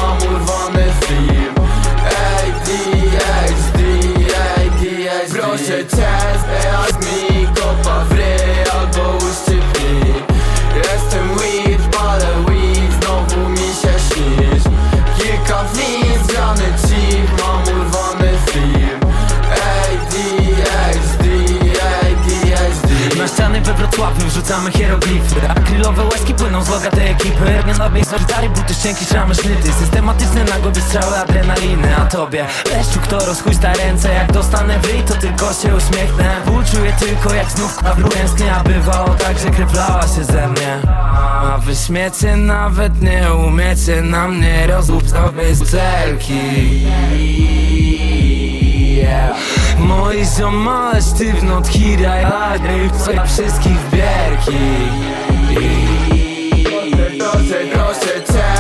[24.36, 25.48] Wrzucamy hieroglify.
[25.48, 27.52] Akrylowe łezki płyną z loga tej ekipy.
[27.66, 29.72] Ja na base solidary, buty, szczęki, szramy, sznyty.
[29.72, 32.46] Systematyczne na głowie strzały adrenaliny A tobie.
[32.70, 36.36] Leszczu kto rozchuśta ręce Jak dostanę w ryj to tylko się uśmiechnę.
[36.46, 39.70] Ból czuję tylko jak znów kwablu tęsknię A bywało tak, że krew
[40.16, 40.78] się ze mnie.
[41.52, 45.76] A wy śmiecie nawet nie umiecie na mnie Rozłup sobie z
[46.28, 47.65] Yeah.
[49.78, 52.28] Moi ziomale sztywno od hira i
[53.26, 54.58] wszystkich w bierki
[57.18, 58.55] Proszę, proszę cię,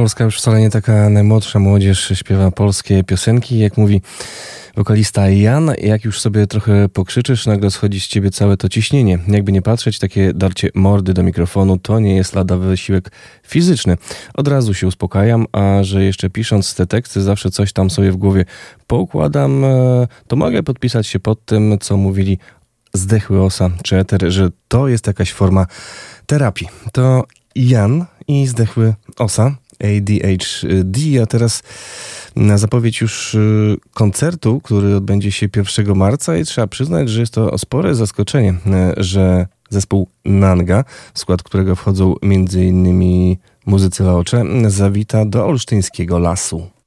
[0.00, 3.58] Polska już wcale nie taka najmłodsza młodzież śpiewa polskie piosenki.
[3.58, 4.02] Jak mówi
[4.76, 9.18] wokalista Jan, jak już sobie trochę pokrzyczysz, nagle schodzi z ciebie całe to ciśnienie.
[9.28, 13.10] Jakby nie patrzeć, takie darcie mordy do mikrofonu to nie jest lada wysiłek
[13.46, 13.96] fizyczny.
[14.34, 18.16] Od razu się uspokajam, a że jeszcze pisząc te teksty zawsze coś tam sobie w
[18.16, 18.44] głowie
[18.86, 22.38] poukładam, e, to mogę podpisać się pod tym, co mówili
[22.94, 25.66] zdechły osa czy eter, że to jest jakaś forma
[26.26, 26.68] terapii.
[26.92, 27.24] To
[27.54, 29.54] Jan i zdechły osa.
[29.84, 31.62] ADHD, a teraz
[32.36, 35.48] na zapowiedź już y, koncertu, który odbędzie się
[35.78, 38.54] 1 marca i trzeba przyznać, że jest to spore zaskoczenie,
[38.98, 40.84] y, że zespół Nanga,
[41.14, 43.36] w skład którego wchodzą m.in.
[43.66, 46.79] muzycy Laocze, zawita do olsztyńskiego lasu.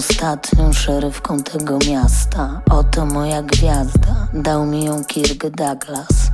[0.00, 2.60] Ostatnią szerywką tego miasta.
[2.70, 6.30] Oto moja gwiazda, dał mi ją Kirk Douglas.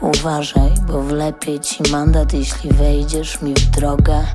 [0.00, 4.26] Uważaj, bo wlepię ci mandat, jeśli wejdziesz mi w drogę.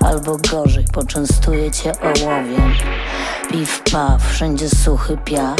[0.00, 2.72] Albo gorzej, poczęstuję cię ołowiem.
[3.50, 5.56] Piw, paw, wszędzie suchy piach.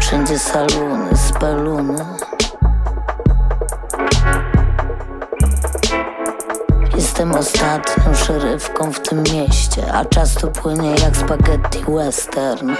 [0.00, 2.04] Wszędzie saluny, spaluny.
[7.16, 12.76] Jestem ostatnią szerywką w tym mieście, a czas tu płynie jak spaghetti western.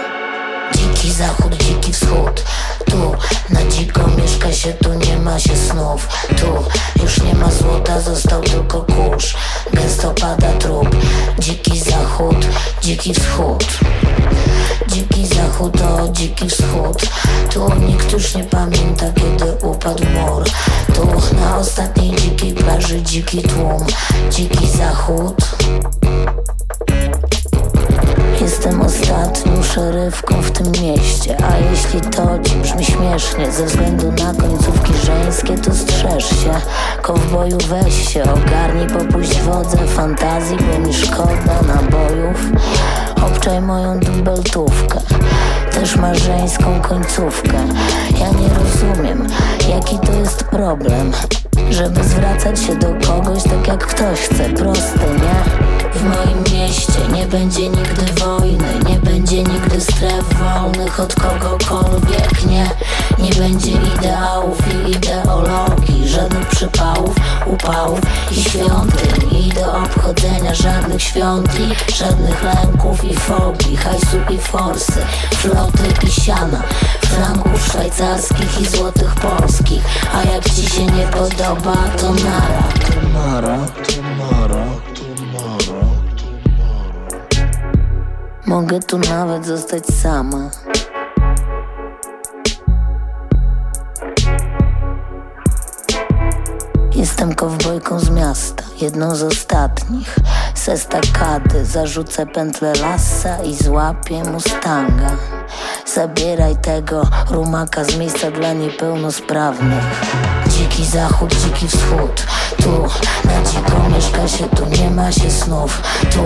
[0.74, 2.44] Dziki zachód, dziki wschód.
[2.84, 3.16] Tu
[3.50, 6.08] na dziko mieszka się, tu nie ma się snów.
[6.28, 6.46] Tu
[7.02, 9.36] już nie ma złota, został tylko kurz.
[9.72, 10.96] Gęsto pada trup.
[11.38, 12.46] Dziki zachód,
[12.82, 13.64] dziki wschód
[14.88, 17.02] Dziki zachód, o dziki wschód.
[17.52, 20.44] Tu nikt już nie pamięta, kiedy upadł mur.
[20.94, 21.06] Tu
[21.40, 23.86] na ostatniej dzikiej plaży dziki tłum.
[24.30, 25.56] Dziki zachód.
[28.40, 34.34] Jestem ostatnią szerywką w tym mieście A jeśli to ci brzmi śmiesznie Ze względu na
[34.34, 36.60] końcówki żeńskie To strzeż się.
[37.02, 42.46] Kowboju weź się Ogarnij popuść wodze fantazji Bo mi szkoda nabojów
[43.22, 45.00] Obczaj moją dubeltówkę
[45.76, 47.52] Też ma żeńską końcówkę.
[48.20, 49.26] Ja nie rozumiem
[49.68, 51.12] Jaki to jest problem
[51.70, 55.66] żeby zwracać się do kogoś tak jak ktoś chce, proste, nie?
[55.94, 62.66] W moim mieście nie będzie nigdy wojny, nie będzie nigdy stref wolnych od kogokolwiek, nie?
[63.18, 67.14] Nie będzie ideałów i ideologii, żadnych przypałów,
[67.46, 68.00] upałów
[68.30, 69.38] i świątyń.
[69.40, 75.06] I do obchodzenia żadnych świątyń, żadnych lęków i fobii, hajsu i forsy,
[75.66, 76.62] floty i siana
[77.02, 79.84] Franków szwajcarskich i złotych polskich,
[80.14, 82.62] a jak ci się nie podoba, to nara.
[82.90, 84.64] To nara, to nara,
[84.94, 85.86] to nara
[88.46, 90.50] Mogę tu nawet zostać sama.
[96.96, 100.16] Jestem kowbojką z miasta, jedną z ostatnich.
[100.54, 105.16] Se stakady, zarzucę pętlę lasa i złapię mustanga.
[105.94, 109.84] Zabieraj tego rumaka z miejsca dla niepełnosprawnych.
[110.56, 112.26] Dziki zachód, dziki wschód.
[112.62, 112.82] Tu
[113.24, 115.82] na dziko mieszka się, tu nie ma się snów.
[116.12, 116.18] Tu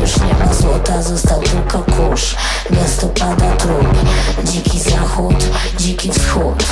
[0.00, 2.36] już nie ma złota, został tylko kurz.
[2.70, 3.98] Miasto pada trup.
[4.44, 5.44] Dziki zachód,
[5.78, 6.64] dziki wschód.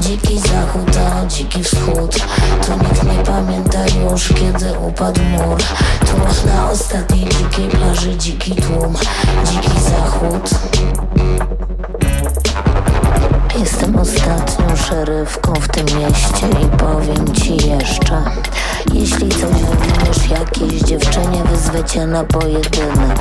[0.00, 2.16] Dziki zachód, a dziki wschód
[2.66, 5.58] Tu nikt nie pamięta już, kiedy upadł mur
[6.06, 8.94] Tu na ostatniej dzikiej plaży dziki tłum
[9.44, 10.50] Dziki zachód
[13.58, 18.22] Jestem ostatnią szerywką w tym mieście i powiem ci jeszcze
[18.94, 23.18] Jeśli coś wywiniesz jakiejś dziewczynie, wyzwę cię na pojedynek.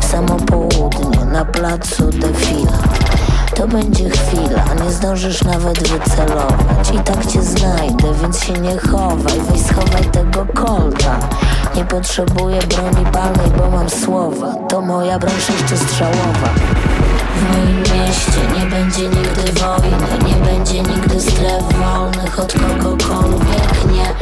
[0.00, 2.78] W samo południe, na placu defila
[3.54, 6.90] to będzie chwila, nie zdążysz nawet wycelować.
[6.94, 11.18] I tak cię znajdę, więc się nie chowaj Weź schowaj tego kolta
[11.76, 14.54] Nie potrzebuję broni palnej, bo mam słowa.
[14.68, 16.48] To moja broń sześciostrzałowa
[17.34, 24.14] w moim mieście nie będzie nigdy wojny, nie będzie nigdy stref wolnych od kogokolwiek, nie.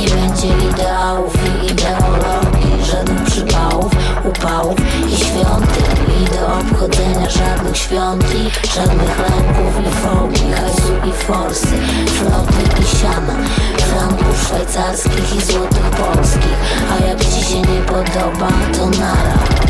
[0.00, 3.92] Nie będzie ideałów i ideologii, żadnych przypałów,
[4.24, 4.78] upałów
[5.08, 5.84] i świątyń.
[6.20, 11.76] I do obchodzenia żadnych świątyń, żadnych lęków i fobii, hajsu i forsy
[12.06, 13.36] Floty i siana,
[13.76, 16.56] franków szwajcarskich i złotych polskich.
[16.92, 19.69] A jak ci się nie podoba, to nara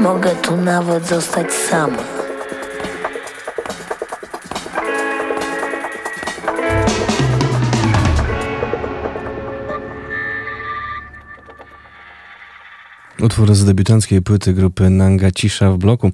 [0.00, 2.02] Mogę tu nawet zostać sama.
[13.22, 16.10] Utwór z debiutanckiej płyty grupy Nanga Cisza w bloku,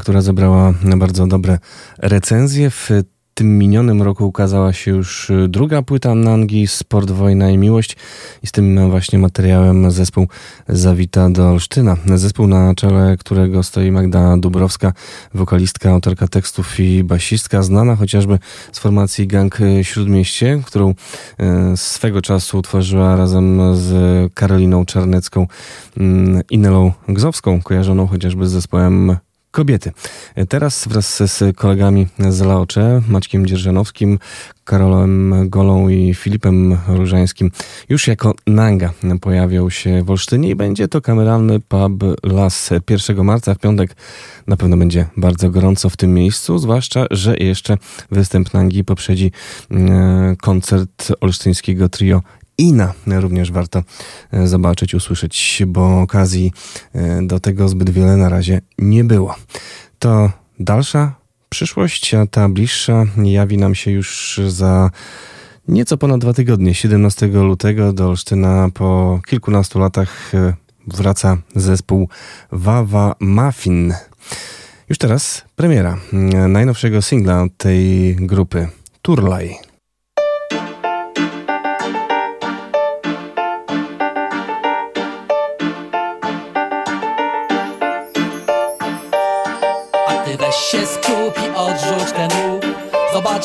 [0.00, 1.58] która zebrała bardzo dobre
[1.98, 2.70] recenzje.
[2.70, 2.88] W
[3.42, 7.96] tym minionym roku ukazała się już y, druga płyta Nangi, Sport, Wojna i Miłość
[8.42, 10.26] i z tym właśnie materiałem zespół
[10.68, 11.96] zawita do Olsztyna.
[12.14, 14.92] Zespół na czele którego stoi Magda Dubrowska,
[15.34, 18.38] wokalistka, autorka tekstów i basistka, znana chociażby
[18.72, 20.94] z formacji Gang Śródmieście, którą y,
[21.76, 23.92] swego czasu utworzyła razem z
[24.34, 25.46] Karoliną Czarnecką
[25.96, 29.16] mm, i Nelą Gzowską, kojarzoną chociażby z zespołem
[29.52, 29.92] kobiety.
[30.48, 34.18] Teraz wraz z kolegami z Laocze, Maćkiem Dzierżanowskim,
[34.64, 37.50] Karolem Golą i Filipem Różańskim
[37.88, 43.54] już jako Nanga pojawią się w Olsztynie i będzie to kameralny pub Las 1 marca
[43.54, 43.96] w piątek.
[44.46, 47.76] Na pewno będzie bardzo gorąco w tym miejscu, zwłaszcza, że jeszcze
[48.10, 49.32] występ Nangi poprzedzi
[49.70, 52.22] e, koncert olsztyńskiego trio
[52.58, 53.82] Ina również warto
[54.32, 56.52] e, zobaczyć, usłyszeć, bo okazji
[56.94, 59.34] e, do tego zbyt wiele na razie nie było.
[59.98, 60.30] To
[60.60, 61.14] dalsza
[61.48, 64.90] przyszłość, a ta bliższa jawi nam się już za
[65.68, 66.74] nieco ponad dwa tygodnie.
[66.74, 70.54] 17 lutego do Olsztyna po kilkunastu latach e,
[70.86, 72.08] wraca zespół
[72.52, 73.94] Wawa Muffin.
[74.88, 75.98] Już teraz premiera
[76.48, 78.68] najnowszego singla tej grupy
[79.02, 79.71] Turlaj.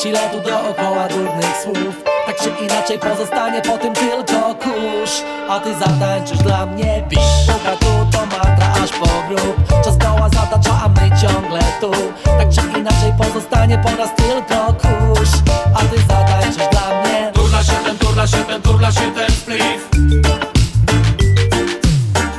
[0.04, 2.04] Ile tu dookoła durnych słów.
[2.26, 5.22] Tak czy inaczej pozostanie po tym tylko kurz.
[5.48, 7.24] A ty zatańczysz dla mnie beat.
[7.46, 9.82] Puka tu to mantra aż po grób.
[9.84, 11.90] Czas goła zatacza, a my ciągle tu.
[12.24, 15.30] Tak czy inaczej pozostanie po nas tylko kurz.
[15.74, 17.32] A ty zatańczysz dla mnie.
[17.34, 19.88] Turla się ten, turla się ten, turla się ten spliff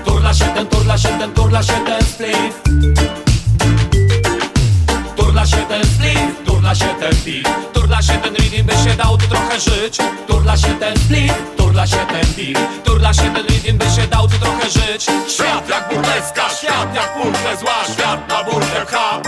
[0.06, 2.69] Turla się ten, turla się ten, turla się ten spliff
[6.70, 9.98] turla się ten beat Turla się ten rhythm, by się dał tu trochę żyć.
[10.28, 14.28] Turla się ten split, turla się ten beat Turla się ten rhythm, by się dał
[14.28, 15.06] tu trochę żyć.
[15.28, 19.22] Świat jak burleska, świat jak pulse zła Świat na burdę pcha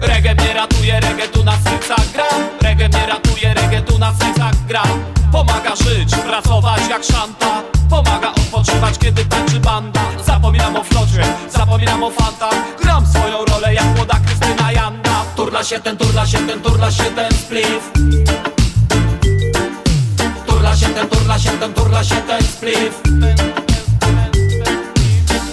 [0.00, 2.24] Reggae mnie ratuje, reggae tu na sercach gra.
[2.62, 4.82] Reggae mnie ratuje, reggae tu na sercach gra.
[5.32, 7.62] Pomaga żyć, pracować jak szanta.
[7.90, 10.00] Pomaga odpoczywać, kiedy tańczy banda.
[10.26, 13.43] Zapominam o flocie, zapominam o fantach Gram swoją
[15.64, 17.90] Turla się ten, turla się ten, turla się ten spliff
[20.46, 23.02] Turla się ten, turla się ten, turla się ten spliff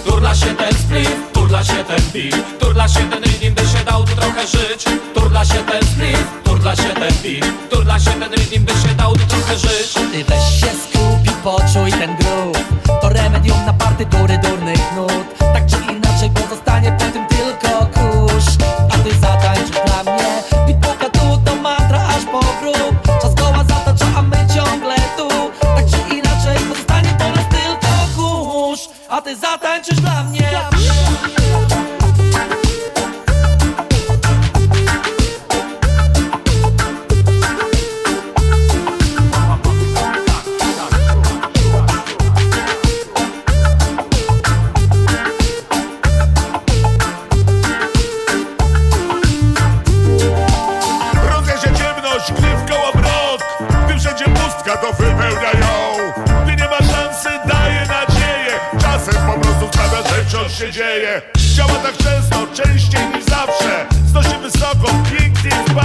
[0.04, 4.04] Turla się ten spliff, turla się ten beat Turla się ten rhythm, by się dał
[4.04, 4.84] tu trochę żyć
[5.14, 9.12] Turla się ten spliff, turla się ten beat Turla się ten rhythm, by się dał
[9.12, 12.58] tu trochę żyć Ty weź się skup poczuj ten groove
[13.00, 14.91] To remedium na partytury durnych
[29.24, 29.44] kurz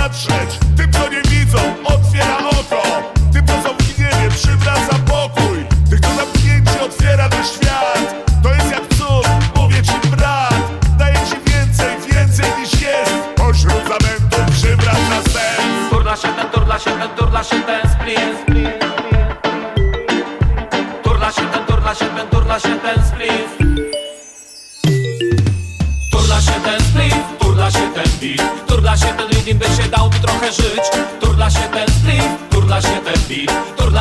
[0.08, 0.67] patrzeć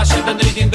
[0.08, 0.65] beat Turla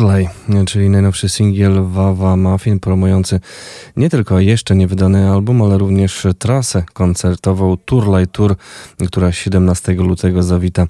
[0.00, 0.28] Turley,
[0.66, 3.40] czyli najnowszy singiel Wawa Muffin promujący
[3.96, 8.56] nie tylko jeszcze niewydany album, ale również trasę koncertową Turley Tour,
[9.06, 10.86] która 17 lutego zawita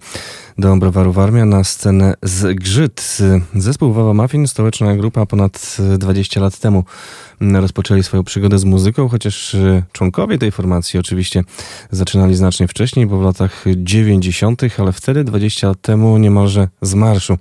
[0.58, 3.18] do browaru Warmia na scenę z Grzyt.
[3.54, 6.84] Zespół Wawa Muffin, stołeczna grupa ponad 20 lat temu
[7.40, 9.56] rozpoczęli swoją przygodę z muzyką, chociaż
[9.92, 11.44] członkowie tej formacji oczywiście
[11.90, 17.38] zaczynali znacznie wcześniej, bo w latach 90., ale wtedy 20 lat temu niemalże z marszu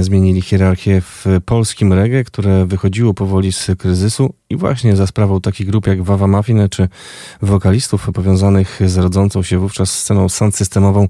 [0.00, 5.66] zmienili hierarchię w polskim reggae, które wychodziło powoli z kryzysu i właśnie za sprawą takich
[5.66, 6.88] grup jak Wawa Muffin czy
[7.42, 11.08] wokalistów powiązanych z rodzącą się wówczas sceną sound systemową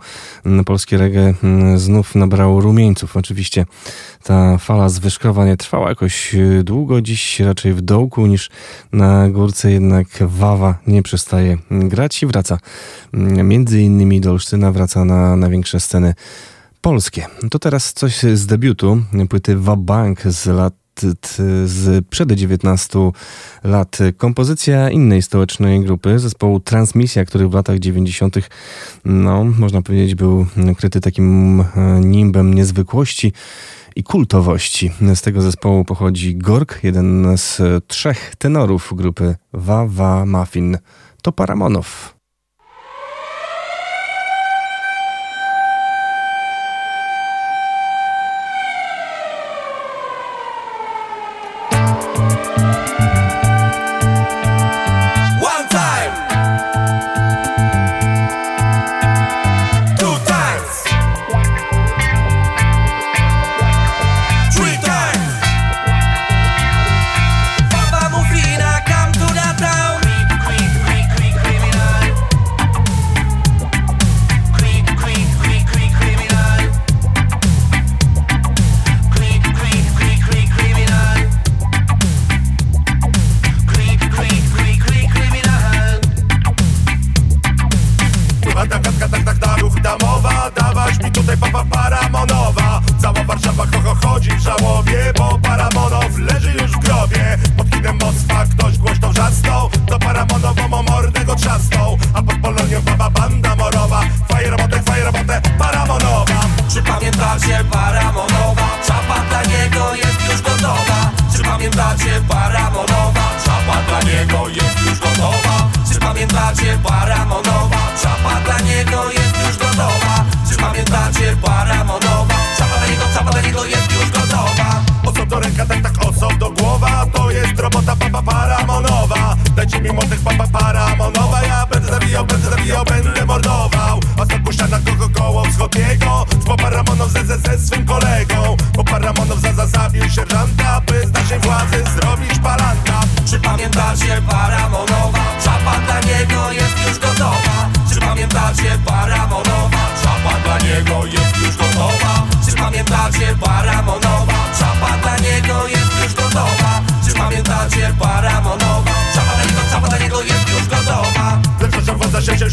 [0.67, 1.35] polskie reggae
[1.77, 3.17] znów nabrało rumieńców.
[3.17, 3.67] Oczywiście
[4.23, 8.51] ta fala zwyżkowa nie trwała jakoś długo, dziś raczej w dołku niż
[8.93, 12.59] na górce, jednak Wawa nie przestaje grać i wraca.
[13.45, 16.15] Między innymi do Olsztyna wraca na największe sceny
[16.81, 17.27] polskie.
[17.51, 20.75] To teraz coś z debiutu płyty Wabank z lat
[21.65, 23.11] z przed 19
[23.65, 23.99] lat.
[24.17, 28.37] Kompozycja innej stołecznej grupy, zespołu Transmisja, który w latach 90.
[29.05, 30.47] no, można powiedzieć, był
[30.77, 31.65] kryty takim
[32.01, 33.33] nimbem niezwykłości
[33.97, 34.91] i kultowości.
[35.15, 40.79] Z tego zespołu pochodzi Gork, jeden z trzech tenorów grupy Wawa Muffin.
[41.23, 42.15] To Paramonow.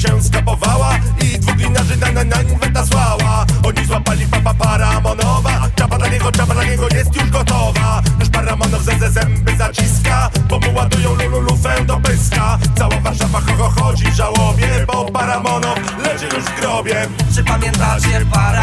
[0.01, 0.89] Się, skapowała
[1.21, 5.69] I dwóch glinarzy na, na, na inwenta słała Oni złapali papa paramonowa.
[5.75, 8.01] Czapa dla niego, czapa dla niego jest już gotowa.
[8.19, 12.59] Już paramonow ze, zęby zaciska Bo mu ładują lululufę do pyska.
[12.77, 17.07] Cała Warszawa ho, chodzi w żałobie Bo paramonow leży już w grobie.
[17.35, 18.60] Czy pamiętacie Paramonowa?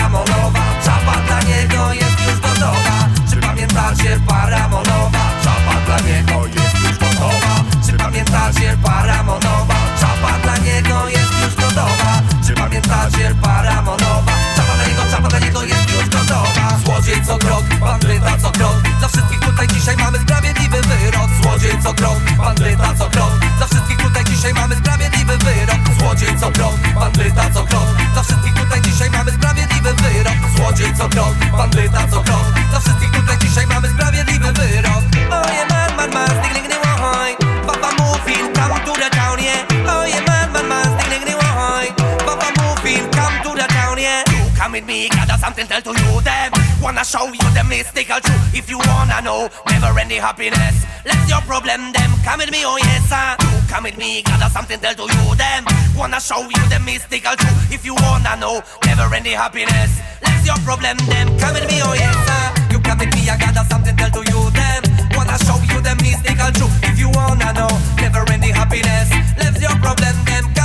[17.29, 18.77] Co krok, bandyta co krok.
[18.99, 21.31] Dla wszystkich tutaj dzisiaj mamy sprawiedliwy wyrok.
[21.43, 23.33] Złodziej co krok, bandyta co krok.
[23.59, 25.81] Dla wszystkich tutaj dzisiaj mamy sprawiedliwy wyrok.
[25.99, 27.89] Złodziej co krok, bandyta co krok.
[28.13, 30.39] Dla wszystkich tutaj dzisiaj mamy sprawiedliwy wyrok.
[30.57, 32.47] Złodziej co krok, bandyta co krok.
[32.71, 35.03] Dla wszystkich tutaj dzisiaj mamy sprawiedliwy wyrok.
[35.15, 37.37] Yeah man, man, man, sting, ding, ding, wohoj
[37.67, 39.67] Papa Muffin, come to the town, yeah.
[40.09, 41.87] Yeah man, man, man, sting, ding, ding, wohoj
[42.27, 44.23] Papa Muffin, come to the town, yeah.
[44.33, 47.65] You come with me, got a something tell to you them Wanna show you the
[47.69, 48.55] mystical truth.
[48.55, 50.87] If you wanna know, never ending happiness.
[51.05, 52.11] Let's your problem, them.
[52.23, 55.35] Come with me, oh yes sir You come with me, got something tell to you
[55.35, 55.65] them.
[55.97, 57.73] Wanna show you the mystical truth.
[57.73, 59.91] If you wanna know, never ending happiness.
[60.23, 61.27] Let's your problem, them.
[61.39, 64.23] Come with me, oh yes sir You come with me, I got something tell to
[64.31, 64.83] you them.
[65.19, 66.75] Wanna show you the mystical truth.
[66.85, 69.11] If you wanna know, never ending happiness.
[69.37, 70.58] Let's your problem, them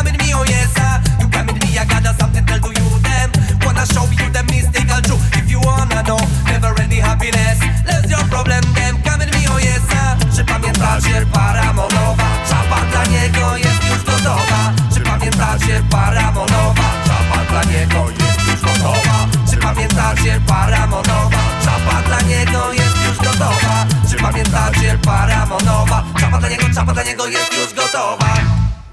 [17.84, 19.27] niego jest już gotowa.
[19.51, 21.43] Czy pamiętacie Paramonowa?
[21.64, 23.85] Czapa dla niego jest już gotowa.
[24.10, 26.03] Czy pamiętacie Paramonowa?
[26.19, 28.34] Czapa dla niego, czapa dla niego jest już gotowa.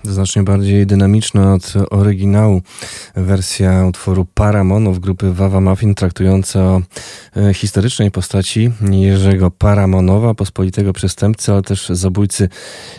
[0.03, 2.63] Znacznie bardziej dynamiczna od oryginału
[3.17, 6.83] wersja utworu Paramonów grupy Wawa Muffin traktująca o
[7.37, 12.49] e, historycznej postaci Jerzego Paramonowa, pospolitego przestępcy, ale też zabójcy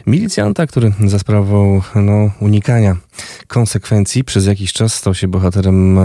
[0.07, 2.97] milicjanta, który za sprawą no, unikania
[3.47, 5.99] konsekwencji przez jakiś czas stał się bohaterem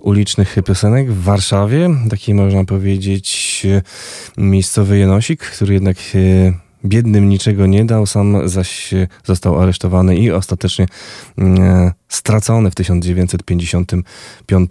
[0.00, 1.90] ulicznych piosenek w Warszawie.
[2.10, 3.82] Taki można powiedzieć e,
[4.40, 8.94] miejscowy jenosik, który jednak e, biednym niczego nie dał, sam zaś
[9.24, 10.86] został aresztowany i ostatecznie
[11.38, 14.70] e, stracony w 1955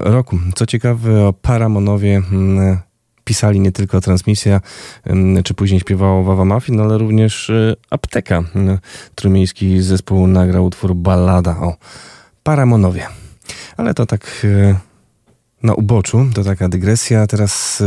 [0.00, 0.38] roku.
[0.54, 2.78] Co ciekawe, o Paramonowie mm,
[3.24, 4.60] pisali nie tylko transmisja,
[5.04, 8.42] mm, czy później śpiewało Wawa Muffin, ale również e, Apteka.
[9.14, 11.76] Trójmiejski zespół nagrał utwór Ballada o
[12.42, 13.06] Paramonowie.
[13.76, 14.78] Ale to tak e,
[15.62, 17.26] na uboczu, to taka dygresja.
[17.26, 17.82] Teraz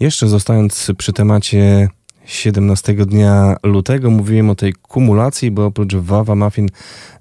[0.00, 1.88] jeszcze zostając przy temacie
[2.24, 4.10] 17 dnia lutego.
[4.10, 6.68] Mówiłem o tej kumulacji, bo oprócz Wawa Muffin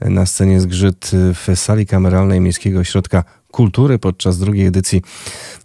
[0.02, 5.02] na scenie zgrzyt w sali kameralnej Miejskiego Ośrodka Kultury podczas drugiej edycji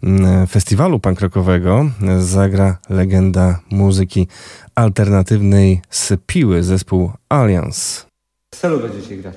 [0.03, 1.89] mm, festiwalu pankrokowego
[2.19, 4.27] zagra legenda muzyki
[4.75, 8.05] alternatywnej z Piły, zespół Alliance.
[8.55, 9.35] W celu będziecie grać.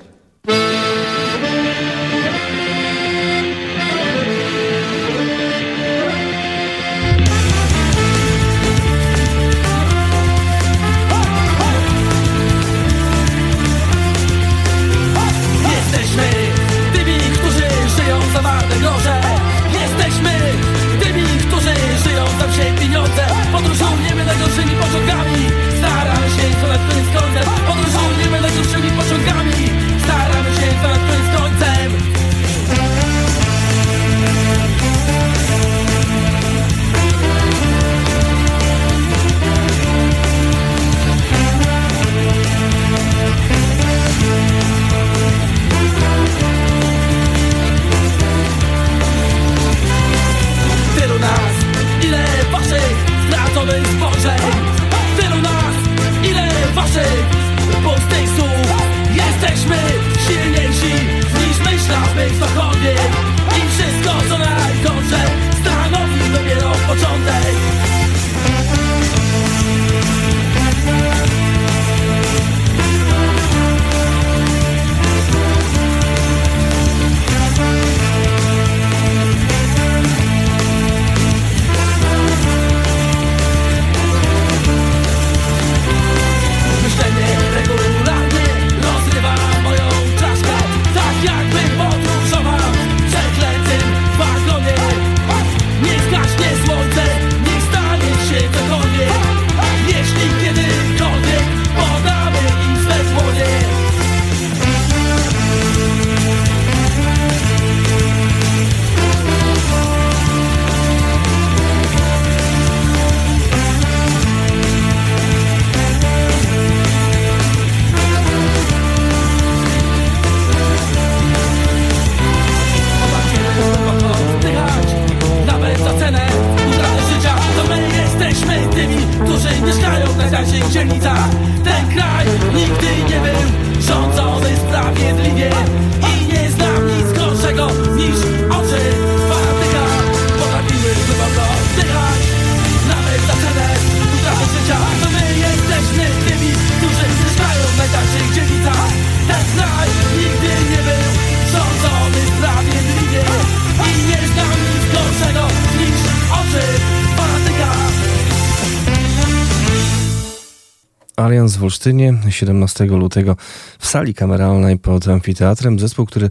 [161.61, 163.35] W Olsztynie 17 lutego
[163.79, 165.79] w sali kameralnej pod amfiteatrem.
[165.79, 166.29] Zespół, który,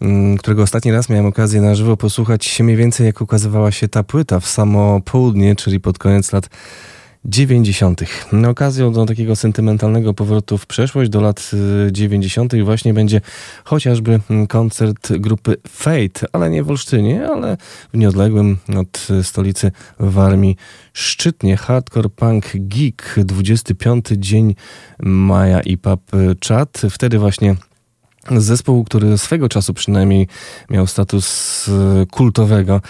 [0.00, 4.02] mm, którego ostatni raz miałem okazję na żywo posłuchać mniej więcej jak ukazywała się ta
[4.02, 6.48] płyta w samo południe, czyli pod koniec lat
[7.30, 8.00] 90.
[8.48, 11.50] Okazją do takiego sentymentalnego powrotu w przeszłość do lat
[11.90, 12.54] 90.
[12.54, 13.20] Y, właśnie będzie
[13.64, 17.56] chociażby koncert grupy Fate, ale nie w Olsztynie, ale
[17.92, 20.56] w nieodległym od stolicy Warmii
[20.92, 21.56] Szczytnie.
[21.56, 24.54] Hardcore Punk Geek, 25 dzień
[25.02, 26.00] maja i pub
[26.48, 26.82] chat.
[26.90, 27.56] Wtedy właśnie
[28.36, 30.28] Zespół, który swego czasu przynajmniej
[30.70, 32.80] miał status e, kultowego,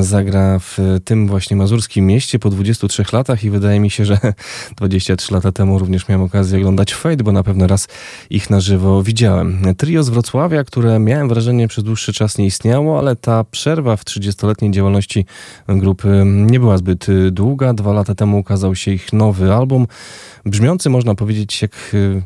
[0.00, 4.18] zagra w tym właśnie mazurskim mieście po 23 latach i wydaje mi się, że
[4.76, 7.88] 23 lata temu również miałem okazję oglądać Fade, bo na pewno raz
[8.30, 9.74] ich na żywo widziałem.
[9.76, 14.04] Trio z Wrocławia, które miałem wrażenie przez dłuższy czas nie istniało, ale ta przerwa w
[14.04, 15.26] 30-letniej działalności
[15.68, 17.74] grupy nie była zbyt długa.
[17.74, 19.86] Dwa lata temu ukazał się ich nowy album,
[20.46, 22.22] brzmiący można powiedzieć jak e,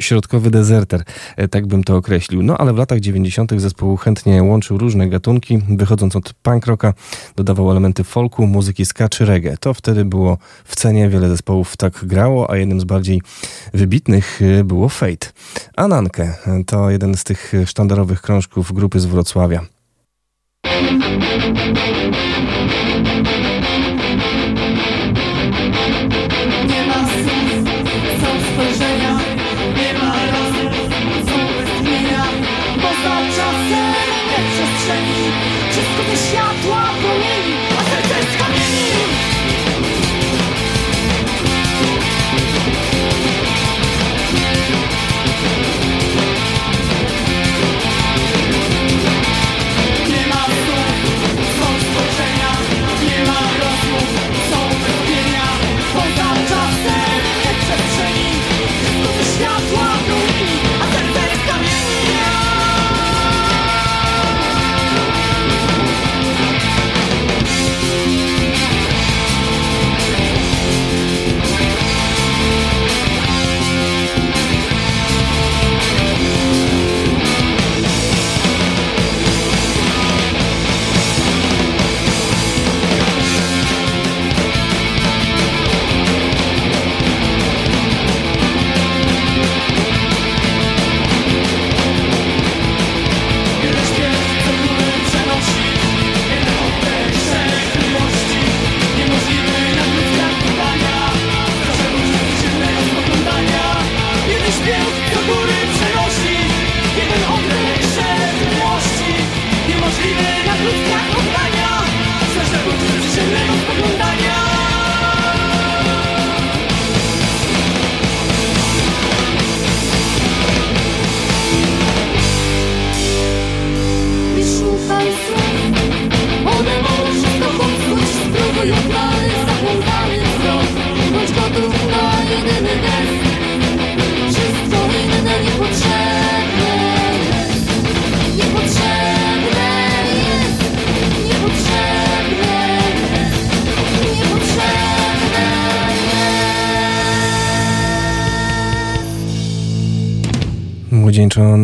[0.00, 1.02] środkowy dezerter,
[1.36, 2.42] e, tak bym to określił.
[2.42, 3.60] No ale w latach 90.
[3.60, 6.94] zespół chętnie łączył różne gatunki, wychodząc od punk rocka,
[7.36, 9.56] dodawał elementy folku, muzyki ska czy reggae.
[9.56, 13.22] To wtedy było w cenie, wiele zespołów tak grało, a jednym z bardziej
[13.74, 15.26] wybitnych e, było Fate.
[15.76, 19.60] Anankę e, to jeden z tych sztandarowych krążków grupy z Wrocławia.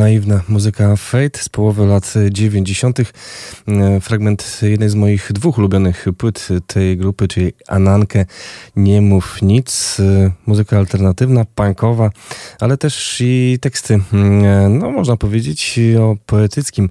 [0.03, 3.01] Naiwna muzyka Fate z połowy lat 90.
[3.01, 8.25] E, Fragment jednej z moich dwóch ulubionych płyt tej grupy, czyli Anankę
[8.77, 10.01] Nie mów nic.
[10.01, 12.11] E, Muzyka alternatywna, punkowa,
[12.61, 16.89] ale też i teksty, mm, e, no można powiedzieć o poetyckim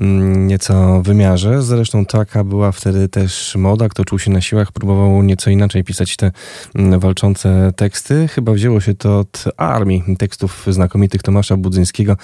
[0.00, 1.62] mm, nieco wymiarze.
[1.62, 3.88] Zresztą taka była wtedy też moda.
[3.88, 6.30] Kto czuł się na siłach, próbował nieco inaczej pisać te
[6.74, 8.28] mm, walczące teksty.
[8.28, 12.16] Chyba wzięło się to od armii tekstów znakomitych Tomasza Budzyńskiego.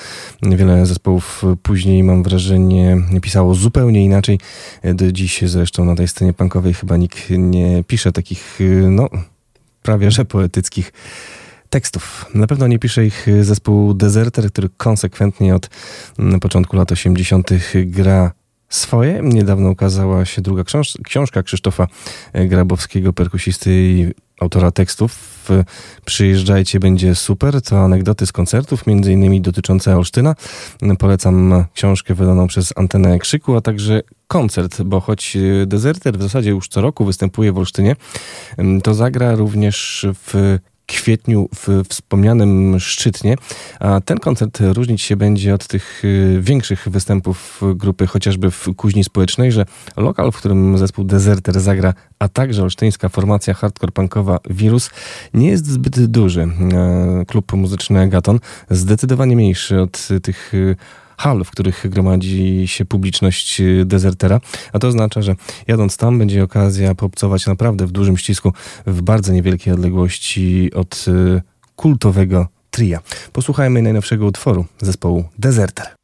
[0.43, 4.39] Wiele zespołów później, mam wrażenie, pisało zupełnie inaczej.
[4.95, 8.59] Do dziś zresztą na tej scenie punkowej chyba nikt nie pisze takich,
[8.91, 9.09] no,
[9.83, 10.93] prawie że poetyckich
[11.71, 12.27] tekstów.
[12.35, 15.71] Na pewno nie pisze ich zespół Deserter, który konsekwentnie od
[16.19, 17.51] mm, początku lat 80.
[17.85, 18.33] gra
[18.69, 19.21] swoje.
[19.23, 21.87] Niedawno ukazała się druga książ- książka Krzysztofa
[22.35, 24.11] Grabowskiego, perkusisty i
[24.41, 25.37] autora tekstów.
[26.05, 27.63] Przyjeżdżajcie, będzie super.
[27.63, 30.35] To anegdoty z koncertów, między innymi dotyczące Olsztyna.
[30.99, 35.37] Polecam książkę wydaną przez Antenę Krzyku, a także koncert, bo choć
[35.67, 37.97] Deserter w zasadzie już co roku występuje w Olsztynie,
[38.83, 43.37] to zagra również w kwietniu w wspomnianym Szczytnie,
[43.81, 49.05] a ten koncert różnić się będzie od tych y, większych występów grupy, chociażby w Kuźni
[49.05, 54.91] Społecznej, że lokal, w którym zespół Deserter zagra, a także olsztyńska formacja hardcore punkowa Wirus
[55.35, 56.43] nie jest zbyt duży.
[56.43, 58.41] E, Klub muzyczny Gaton
[58.71, 60.77] zdecydowanie mniejszy od tych y,
[61.17, 64.41] hal, w których gromadzi się publiczność y, dezertera,
[64.73, 65.35] a to oznacza, że
[65.67, 68.53] jadąc tam będzie okazja popcować naprawdę w dużym ścisku,
[68.87, 71.43] w bardzo niewielkiej odległości od y,
[71.77, 73.01] kultowego tria.
[73.33, 75.96] Posłuchajmy najnowszego utworu zespołu Deserter.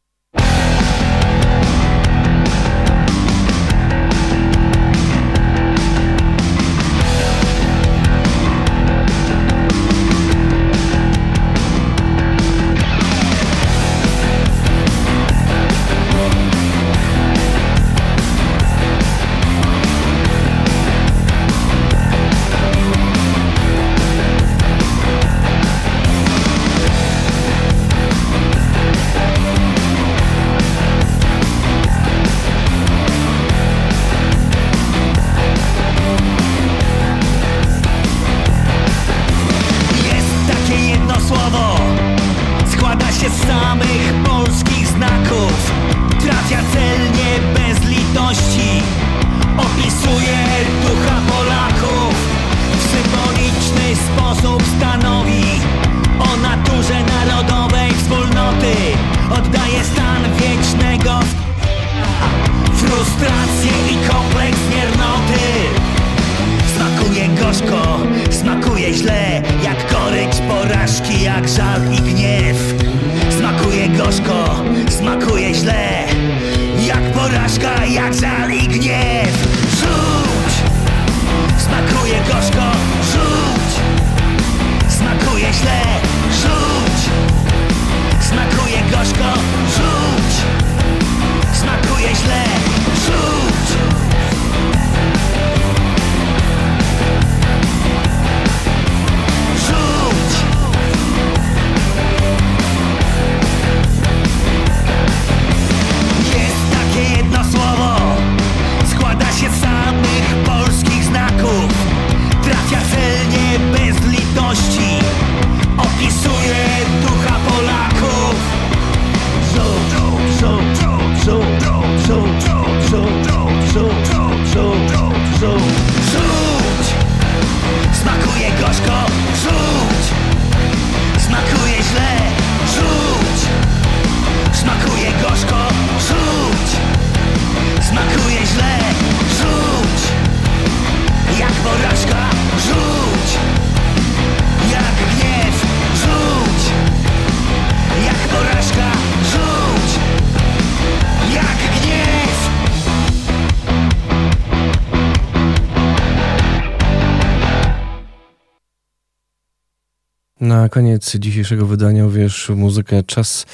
[160.43, 163.47] Na koniec dzisiejszego wydania wiesz muzykę czas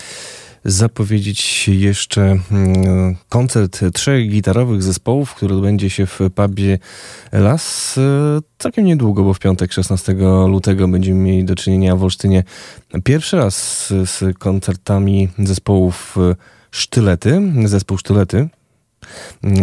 [0.65, 6.79] zapowiedzieć jeszcze mm, koncert trzech gitarowych zespołów, który odbędzie się w pubie
[7.33, 7.97] Las.
[8.59, 10.17] Całkiem niedługo, bo w piątek 16
[10.49, 12.45] lutego będziemy mieli do czynienia w Olsztynie
[13.05, 16.35] pierwszy raz z, z koncertami zespołów e,
[16.71, 18.49] Sztylety, zespół Sztylety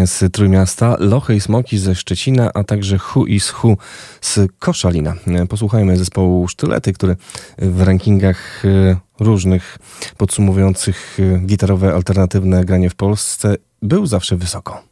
[0.06, 3.78] z Trójmiasta, Lochy i Smoki ze Szczecina, a także Hu i Schu
[4.22, 5.14] z Koszalina.
[5.50, 7.16] Posłuchajmy zespołu Sztylety, który
[7.58, 9.78] w rankingach e, różnych
[10.18, 14.84] podsumowujących e, gitarowe alternatywne granie w Polsce był zawsze wysoko.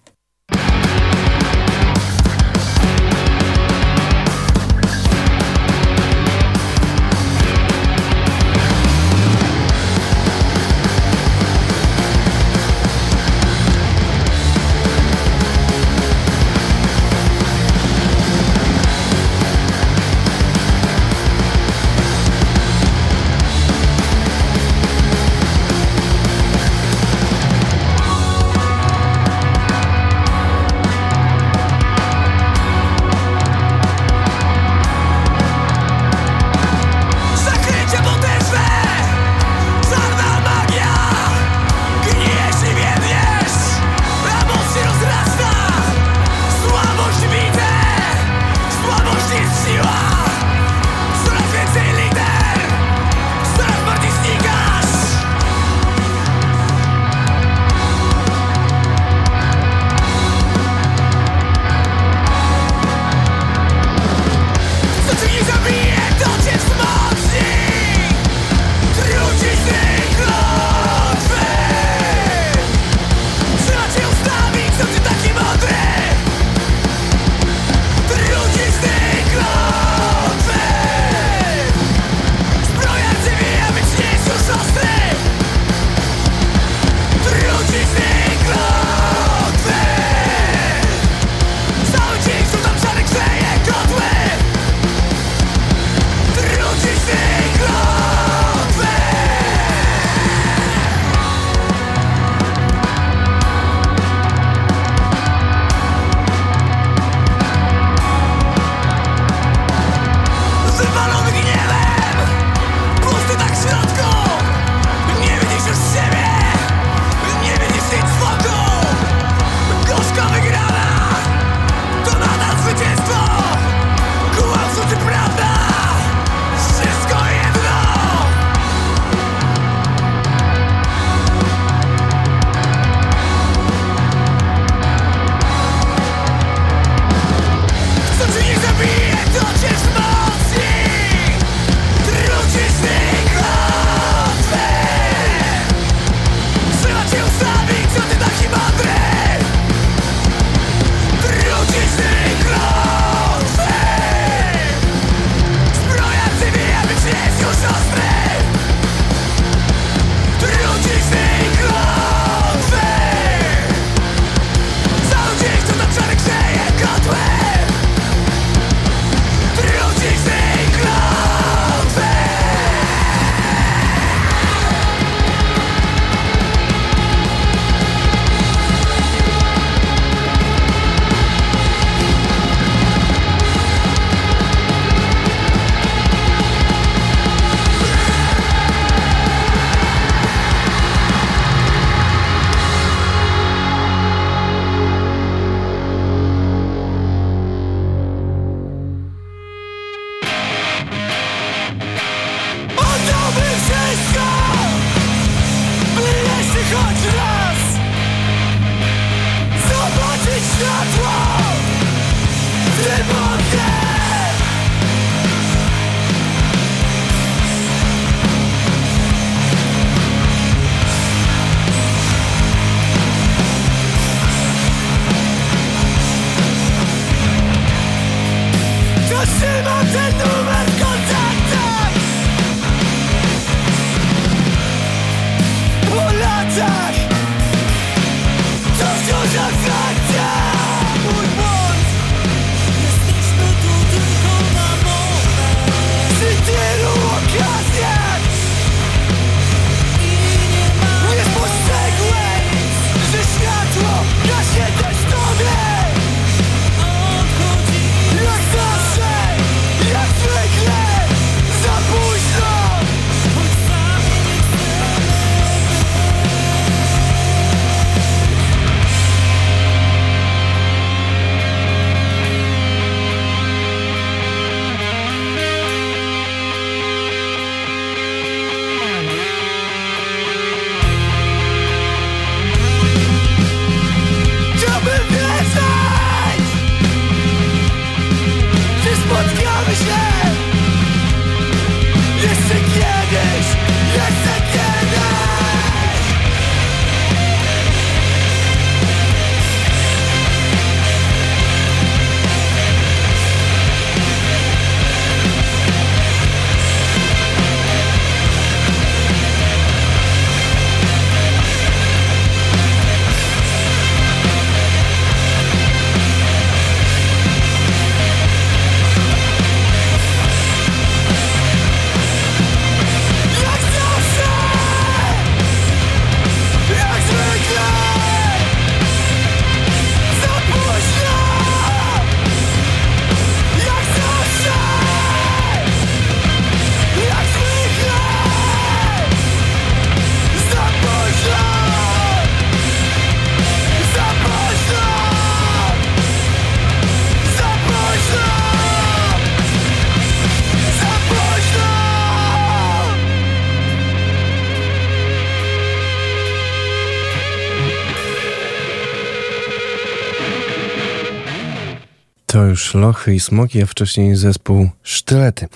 [362.73, 365.47] Lochy i Smoki, a wcześniej zespół Sztylety.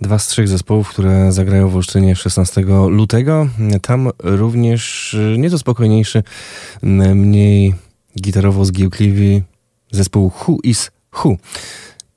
[0.00, 3.48] Dwa z trzech zespołów, które zagrają w Olsztynie 16 lutego.
[3.82, 6.22] Tam również y, nieco spokojniejszy,
[7.14, 7.74] mniej
[8.20, 9.42] gitarowo zgiełkliwy
[9.90, 11.36] zespół Who is Who.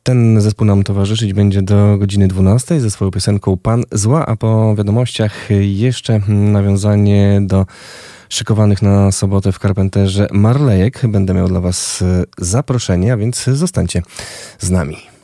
[0.10, 4.76] Ten zespół nam towarzyszyć będzie do godziny 12 ze swoją piosenką Pan Zła, a po
[4.76, 7.66] wiadomościach jeszcze nawiązanie do
[8.30, 11.08] szykowanych na sobotę w Karpenterze Marlejek.
[11.08, 12.04] Będę miał dla Was
[12.38, 14.02] zaproszenie, a więc zostańcie
[14.60, 15.19] z nami.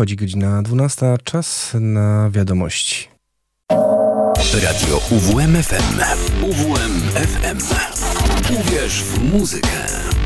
[0.00, 3.08] Dochodzi godzina 12, czas na wiadomości.
[4.62, 6.00] Radio UWMFM.
[6.42, 7.58] UWMFM.
[8.60, 9.68] Uwierz w muzykę.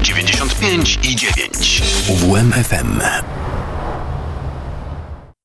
[0.03, 1.83] 95 i 9.
[2.09, 3.01] UWMFM.